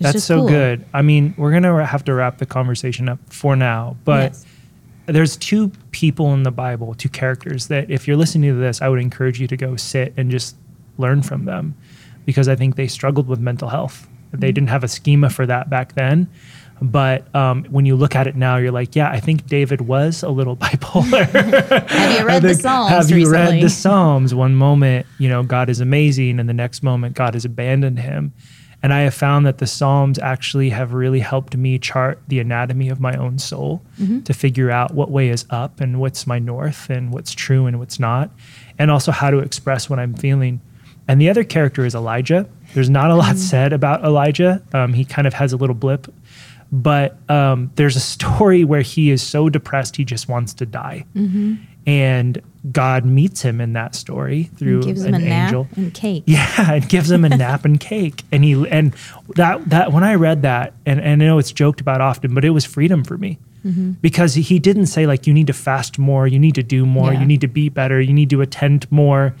that's, 0.00 0.12
That's 0.12 0.24
so 0.24 0.38
cool. 0.40 0.48
good. 0.48 0.84
I 0.94 1.02
mean, 1.02 1.34
we're 1.36 1.50
going 1.50 1.64
to 1.64 1.84
have 1.84 2.04
to 2.04 2.14
wrap 2.14 2.38
the 2.38 2.46
conversation 2.46 3.08
up 3.08 3.18
for 3.30 3.56
now, 3.56 3.96
but 4.04 4.30
Yes. 4.32 4.46
there's 5.06 5.36
two 5.36 5.72
people 5.90 6.32
in 6.34 6.44
the 6.44 6.52
Bible, 6.52 6.94
two 6.94 7.08
characters 7.08 7.66
that 7.66 7.90
if 7.90 8.06
you're 8.06 8.16
listening 8.16 8.50
to 8.52 8.56
this, 8.60 8.80
I 8.80 8.88
would 8.88 9.00
encourage 9.00 9.40
you 9.40 9.48
to 9.48 9.56
go 9.56 9.74
sit 9.74 10.14
and 10.16 10.30
just 10.30 10.54
learn 10.98 11.22
from 11.22 11.44
them 11.46 11.74
because 12.26 12.46
I 12.48 12.54
think 12.54 12.76
they 12.76 12.86
struggled 12.86 13.26
with 13.26 13.40
mental 13.40 13.68
health. 13.70 14.06
Mm-hmm. 14.28 14.40
They 14.40 14.52
didn't 14.52 14.68
have 14.68 14.84
a 14.84 14.88
schema 14.88 15.30
for 15.30 15.46
that 15.46 15.68
back 15.68 15.94
then. 15.94 16.28
But 16.80 17.34
um, 17.34 17.64
when 17.70 17.86
you 17.86 17.96
look 17.96 18.14
at 18.14 18.26
it 18.26 18.36
now, 18.36 18.56
you're 18.56 18.70
like, 18.72 18.94
yeah, 18.94 19.10
I 19.10 19.20
think 19.20 19.46
David 19.46 19.80
was 19.82 20.22
a 20.22 20.28
little 20.28 20.56
bipolar. 20.62 21.26
Have 21.88 22.18
you 22.20 22.26
read 22.26 22.42
the 22.42 22.48
think, 22.50 22.60
Psalms 22.60 22.90
Have 22.90 23.10
you 23.10 23.16
recently? 23.28 23.54
read 23.56 23.62
the 23.62 23.70
Psalms? 23.70 24.34
One 24.34 24.54
moment, 24.54 25.06
you 25.18 25.28
know, 25.28 25.42
God 25.42 25.68
is 25.68 25.80
amazing, 25.80 26.38
and 26.40 26.48
the 26.48 26.54
next 26.54 26.82
moment, 26.82 27.14
God 27.14 27.34
has 27.34 27.44
abandoned 27.44 27.98
him. 27.98 28.32
And 28.80 28.92
I 28.94 29.00
have 29.00 29.14
found 29.14 29.44
that 29.44 29.58
the 29.58 29.66
Psalms 29.66 30.20
actually 30.20 30.70
have 30.70 30.92
really 30.92 31.18
helped 31.18 31.56
me 31.56 31.80
chart 31.80 32.22
the 32.28 32.38
anatomy 32.38 32.88
of 32.90 33.00
my 33.00 33.16
own 33.16 33.38
soul 33.38 33.82
Mm-hmm. 34.00 34.20
to 34.20 34.32
figure 34.32 34.70
out 34.70 34.94
what 34.94 35.10
way 35.10 35.28
is 35.30 35.44
up 35.50 35.80
and 35.80 35.98
what's 35.98 36.24
my 36.28 36.38
north 36.38 36.88
and 36.88 37.12
what's 37.12 37.32
true 37.32 37.66
and 37.66 37.80
what's 37.80 37.98
not, 37.98 38.30
and 38.78 38.92
also 38.92 39.10
how 39.10 39.30
to 39.30 39.38
express 39.38 39.90
what 39.90 39.98
I'm 39.98 40.14
feeling. 40.14 40.60
And 41.08 41.20
the 41.20 41.28
other 41.28 41.42
character 41.42 41.84
is 41.84 41.96
Elijah. 41.96 42.46
There's 42.74 42.90
not 42.90 43.10
a 43.10 43.16
lot 43.16 43.34
Mm. 43.34 43.38
said 43.38 43.72
about 43.72 44.04
Elijah. 44.04 44.62
Um, 44.72 44.92
he 44.92 45.04
kind 45.04 45.26
of 45.26 45.34
has 45.34 45.52
a 45.52 45.56
little 45.56 45.74
blip, 45.74 46.06
But 46.70 47.16
um, 47.30 47.70
there's 47.76 47.96
a 47.96 48.00
story 48.00 48.62
where 48.64 48.82
he 48.82 49.10
is 49.10 49.22
so 49.22 49.48
depressed 49.48 49.96
he 49.96 50.04
just 50.04 50.28
wants 50.28 50.52
to 50.54 50.66
die, 50.66 51.04
Mm-hmm. 51.16 51.54
and 51.86 52.42
God 52.70 53.06
meets 53.06 53.40
him 53.40 53.60
in 53.62 53.72
that 53.72 53.94
story 53.94 54.44
through 54.56 54.82
Gives 54.82 55.02
an 55.04 55.14
him 55.14 55.22
a 55.22 55.34
angel. 55.44 55.64
nap 55.64 55.76
and 55.78 55.94
cake. 55.94 56.24
Yeah, 56.26 56.72
it 56.72 56.88
gives 56.90 57.10
him 57.10 57.24
a 57.24 57.30
nap 57.30 57.64
and 57.64 57.80
cake, 57.80 58.22
and 58.30 58.44
he 58.44 58.68
and 58.68 58.94
that 59.36 59.70
that 59.70 59.92
when 59.92 60.04
I 60.04 60.14
read 60.16 60.42
that, 60.42 60.74
and, 60.84 61.00
and 61.00 61.22
I 61.22 61.26
know 61.26 61.38
it's 61.38 61.52
joked 61.52 61.80
about 61.80 62.02
often, 62.02 62.34
but 62.34 62.44
it 62.44 62.50
was 62.50 62.64
freedom 62.64 63.02
for 63.04 63.16
me 63.16 63.38
Mm-hmm. 63.66 63.92
because 64.02 64.34
he 64.34 64.58
didn't 64.60 64.86
say 64.86 65.04
like 65.06 65.26
you 65.26 65.32
need 65.34 65.48
to 65.48 65.52
fast 65.52 65.98
more, 65.98 66.28
you 66.28 66.38
need 66.38 66.54
to 66.54 66.62
do 66.62 66.86
more, 66.86 67.12
Yeah. 67.12 67.20
you 67.20 67.26
need 67.26 67.40
to 67.40 67.48
be 67.48 67.68
better, 67.68 68.00
you 68.00 68.12
need 68.12 68.30
to 68.30 68.40
attend 68.40 68.90
more. 68.92 69.34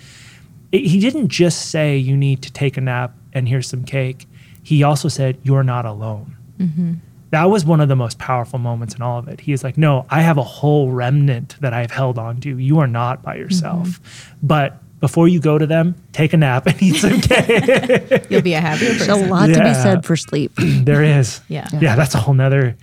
It- 0.72 0.86
he 0.86 0.98
didn't 0.98 1.28
just 1.28 1.70
say 1.70 1.96
you 1.96 2.16
need 2.16 2.42
to 2.42 2.52
take 2.52 2.76
a 2.76 2.80
nap 2.80 3.14
and 3.32 3.46
here's 3.48 3.68
some 3.68 3.84
cake. 3.84 4.26
He 4.62 4.82
also 4.82 5.08
said 5.08 5.38
you're 5.44 5.62
not 5.62 5.84
alone. 5.86 6.36
Mm-hmm. 6.58 6.94
That 7.30 7.44
was 7.50 7.64
one 7.64 7.80
of 7.80 7.88
the 7.88 7.96
most 7.96 8.18
powerful 8.18 8.58
moments 8.58 8.94
in 8.94 9.02
all 9.02 9.18
of 9.18 9.28
it. 9.28 9.40
He 9.40 9.52
is 9.52 9.62
like, 9.62 9.76
no, 9.76 10.06
I 10.08 10.22
have 10.22 10.38
a 10.38 10.42
whole 10.42 10.90
remnant 10.90 11.56
that 11.60 11.74
I've 11.74 11.90
held 11.90 12.18
on 12.18 12.40
to. 12.40 12.56
You 12.58 12.78
are 12.78 12.86
not 12.86 13.22
by 13.22 13.36
yourself. 13.36 13.88
Mm-hmm. 13.88 14.46
But 14.46 14.82
before 15.00 15.28
you 15.28 15.38
go 15.38 15.58
to 15.58 15.66
them, 15.66 15.94
take 16.12 16.32
a 16.32 16.36
nap 16.38 16.66
and 16.66 16.82
eat 16.82 16.96
some 16.96 17.20
cake. 17.20 18.26
You'll 18.30 18.42
be 18.42 18.54
a 18.54 18.60
happier 18.60 18.90
person. 18.92 19.06
There's 19.06 19.08
a 19.08 19.12
person. 19.14 19.30
lot 19.30 19.46
to 19.48 19.62
be 19.62 19.74
said 19.74 20.04
for 20.06 20.16
sleep. 20.16 20.52
there 20.56 21.02
is. 21.04 21.40
Yeah. 21.48 21.68
Yeah, 21.80 21.96
that's 21.96 22.14
a 22.14 22.18
whole 22.18 22.34
nother 22.34 22.76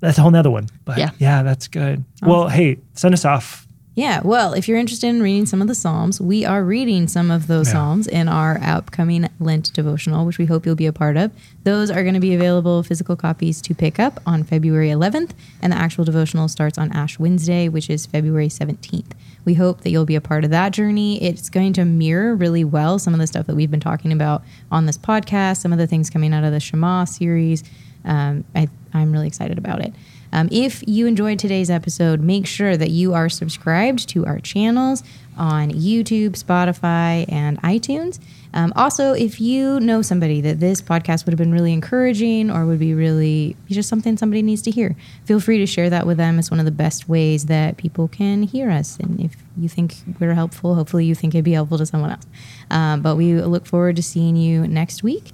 that's 0.00 0.16
a 0.18 0.22
whole 0.22 0.30
nother 0.30 0.50
one. 0.50 0.66
But 0.84 0.98
yeah, 0.98 1.10
Yeah. 1.18 1.42
that's 1.42 1.68
good. 1.68 2.04
Well, 2.22 2.48
hey, 2.48 2.78
send 2.94 3.12
us 3.12 3.24
off. 3.24 3.63
Yeah, 3.96 4.22
well, 4.24 4.54
if 4.54 4.66
you're 4.66 4.78
interested 4.78 5.06
in 5.06 5.22
reading 5.22 5.46
some 5.46 5.62
of 5.62 5.68
the 5.68 5.74
Psalms, 5.74 6.20
we 6.20 6.44
are 6.44 6.64
reading 6.64 7.06
some 7.06 7.30
of 7.30 7.46
those 7.46 7.68
Yeah. 7.68 7.74
Psalms 7.74 8.08
in 8.08 8.26
our 8.26 8.58
upcoming 8.60 9.28
Lent 9.38 9.72
devotional, 9.72 10.26
which 10.26 10.36
we 10.36 10.46
hope 10.46 10.66
you'll 10.66 10.74
be 10.74 10.86
a 10.86 10.92
part 10.92 11.16
of. 11.16 11.30
Those 11.62 11.92
are 11.92 12.02
going 12.02 12.14
to 12.14 12.20
be 12.20 12.34
available 12.34 12.82
physical 12.82 13.14
copies 13.14 13.62
to 13.62 13.72
pick 13.74 14.00
up 14.00 14.20
on 14.26 14.42
February 14.42 14.88
11th, 14.88 15.30
and 15.62 15.72
the 15.72 15.76
actual 15.76 16.04
devotional 16.04 16.48
starts 16.48 16.76
on 16.76 16.90
Ash 16.90 17.20
Wednesday, 17.20 17.68
which 17.68 17.88
is 17.88 18.04
February 18.04 18.48
17th. 18.48 19.12
We 19.44 19.54
hope 19.54 19.82
that 19.82 19.90
you'll 19.90 20.06
be 20.06 20.16
a 20.16 20.20
part 20.20 20.42
of 20.42 20.50
that 20.50 20.72
journey. 20.72 21.22
It's 21.22 21.48
going 21.48 21.72
to 21.74 21.84
mirror 21.84 22.34
really 22.34 22.64
well 22.64 22.98
some 22.98 23.14
of 23.14 23.20
the 23.20 23.28
stuff 23.28 23.46
that 23.46 23.54
we've 23.54 23.70
been 23.70 23.78
talking 23.78 24.10
about 24.10 24.42
on 24.72 24.86
this 24.86 24.98
podcast, 24.98 25.58
some 25.58 25.72
of 25.72 25.78
the 25.78 25.86
things 25.86 26.10
coming 26.10 26.34
out 26.34 26.42
of 26.42 26.50
the 26.50 26.58
Shema 26.60 27.04
series. 27.04 27.62
Um, 28.04 28.44
I, 28.56 28.68
I'm 28.92 29.12
really 29.12 29.28
excited 29.28 29.56
about 29.56 29.82
it. 29.82 29.94
Um, 30.34 30.48
if 30.50 30.82
you 30.88 31.06
enjoyed 31.06 31.38
today's 31.38 31.70
episode, 31.70 32.20
make 32.20 32.44
sure 32.44 32.76
that 32.76 32.90
you 32.90 33.14
are 33.14 33.28
subscribed 33.28 34.08
to 34.10 34.26
our 34.26 34.40
channels 34.40 35.04
on 35.36 35.70
YouTube, 35.70 36.30
Spotify, 36.30 37.24
and 37.32 37.62
iTunes. 37.62 38.18
Um, 38.52 38.72
also, 38.74 39.12
if 39.12 39.40
you 39.40 39.78
know 39.78 40.02
somebody 40.02 40.40
that 40.40 40.58
this 40.58 40.82
podcast 40.82 41.24
would 41.24 41.32
have 41.32 41.38
been 41.38 41.52
really 41.52 41.72
encouraging 41.72 42.50
or 42.50 42.66
would 42.66 42.80
be 42.80 42.94
really 42.94 43.56
just 43.68 43.88
something 43.88 44.16
somebody 44.16 44.42
needs 44.42 44.62
to 44.62 44.72
hear, 44.72 44.96
feel 45.24 45.38
free 45.38 45.58
to 45.58 45.66
share 45.66 45.88
that 45.90 46.04
with 46.04 46.16
them. 46.16 46.40
It's 46.40 46.50
one 46.50 46.58
of 46.60 46.66
the 46.66 46.72
best 46.72 47.08
ways 47.08 47.46
that 47.46 47.76
people 47.76 48.08
can 48.08 48.42
hear 48.42 48.70
us. 48.70 48.98
And 48.98 49.20
if 49.20 49.36
you 49.56 49.68
think 49.68 49.94
we're 50.18 50.34
helpful, 50.34 50.74
hopefully 50.74 51.04
you 51.04 51.14
think 51.14 51.34
it'd 51.34 51.44
be 51.44 51.52
helpful 51.52 51.78
to 51.78 51.86
someone 51.86 52.10
else. 52.10 52.26
Um, 52.70 53.02
but 53.02 53.16
we 53.16 53.34
look 53.40 53.66
forward 53.66 53.94
to 53.96 54.02
seeing 54.02 54.34
you 54.34 54.66
next 54.66 55.04
week 55.04 55.30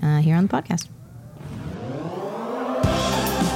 uh, 0.00 0.18
here 0.18 0.36
on 0.36 0.46
the 0.46 0.52
podcast. 0.52 0.88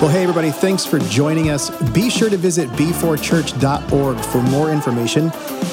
Well, 0.01 0.11
hey, 0.11 0.23
everybody, 0.23 0.53
thanks 0.53 0.87
for 0.87 1.01
joining 1.01 1.51
us. 1.51 1.71
Be 1.91 2.09
sure 2.09 2.31
to 2.31 2.37
visit 2.37 2.69
b4church.org 2.71 4.21
for 4.27 4.43
more 4.43 4.71
information. 4.71 5.33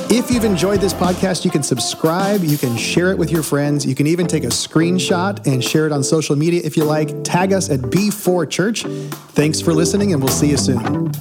If 0.09 0.31
you've 0.31 0.45
enjoyed 0.45 0.81
this 0.81 0.95
podcast, 0.95 1.45
you 1.45 1.51
can 1.51 1.61
subscribe, 1.61 2.43
you 2.43 2.57
can 2.57 2.75
share 2.75 3.11
it 3.11 3.19
with 3.19 3.29
your 3.29 3.43
friends, 3.43 3.85
you 3.85 3.93
can 3.93 4.07
even 4.07 4.25
take 4.25 4.43
a 4.43 4.47
screenshot 4.47 5.45
and 5.45 5.63
share 5.63 5.85
it 5.85 5.91
on 5.91 6.01
social 6.01 6.35
media 6.35 6.59
if 6.63 6.75
you 6.75 6.85
like. 6.85 7.23
Tag 7.23 7.53
us 7.53 7.69
at 7.69 7.81
B4Church. 7.81 9.11
Thanks 9.33 9.61
for 9.61 9.75
listening, 9.75 10.11
and 10.11 10.23
we'll 10.23 10.33
see 10.33 10.49
you 10.49 10.57
soon. 10.57 11.11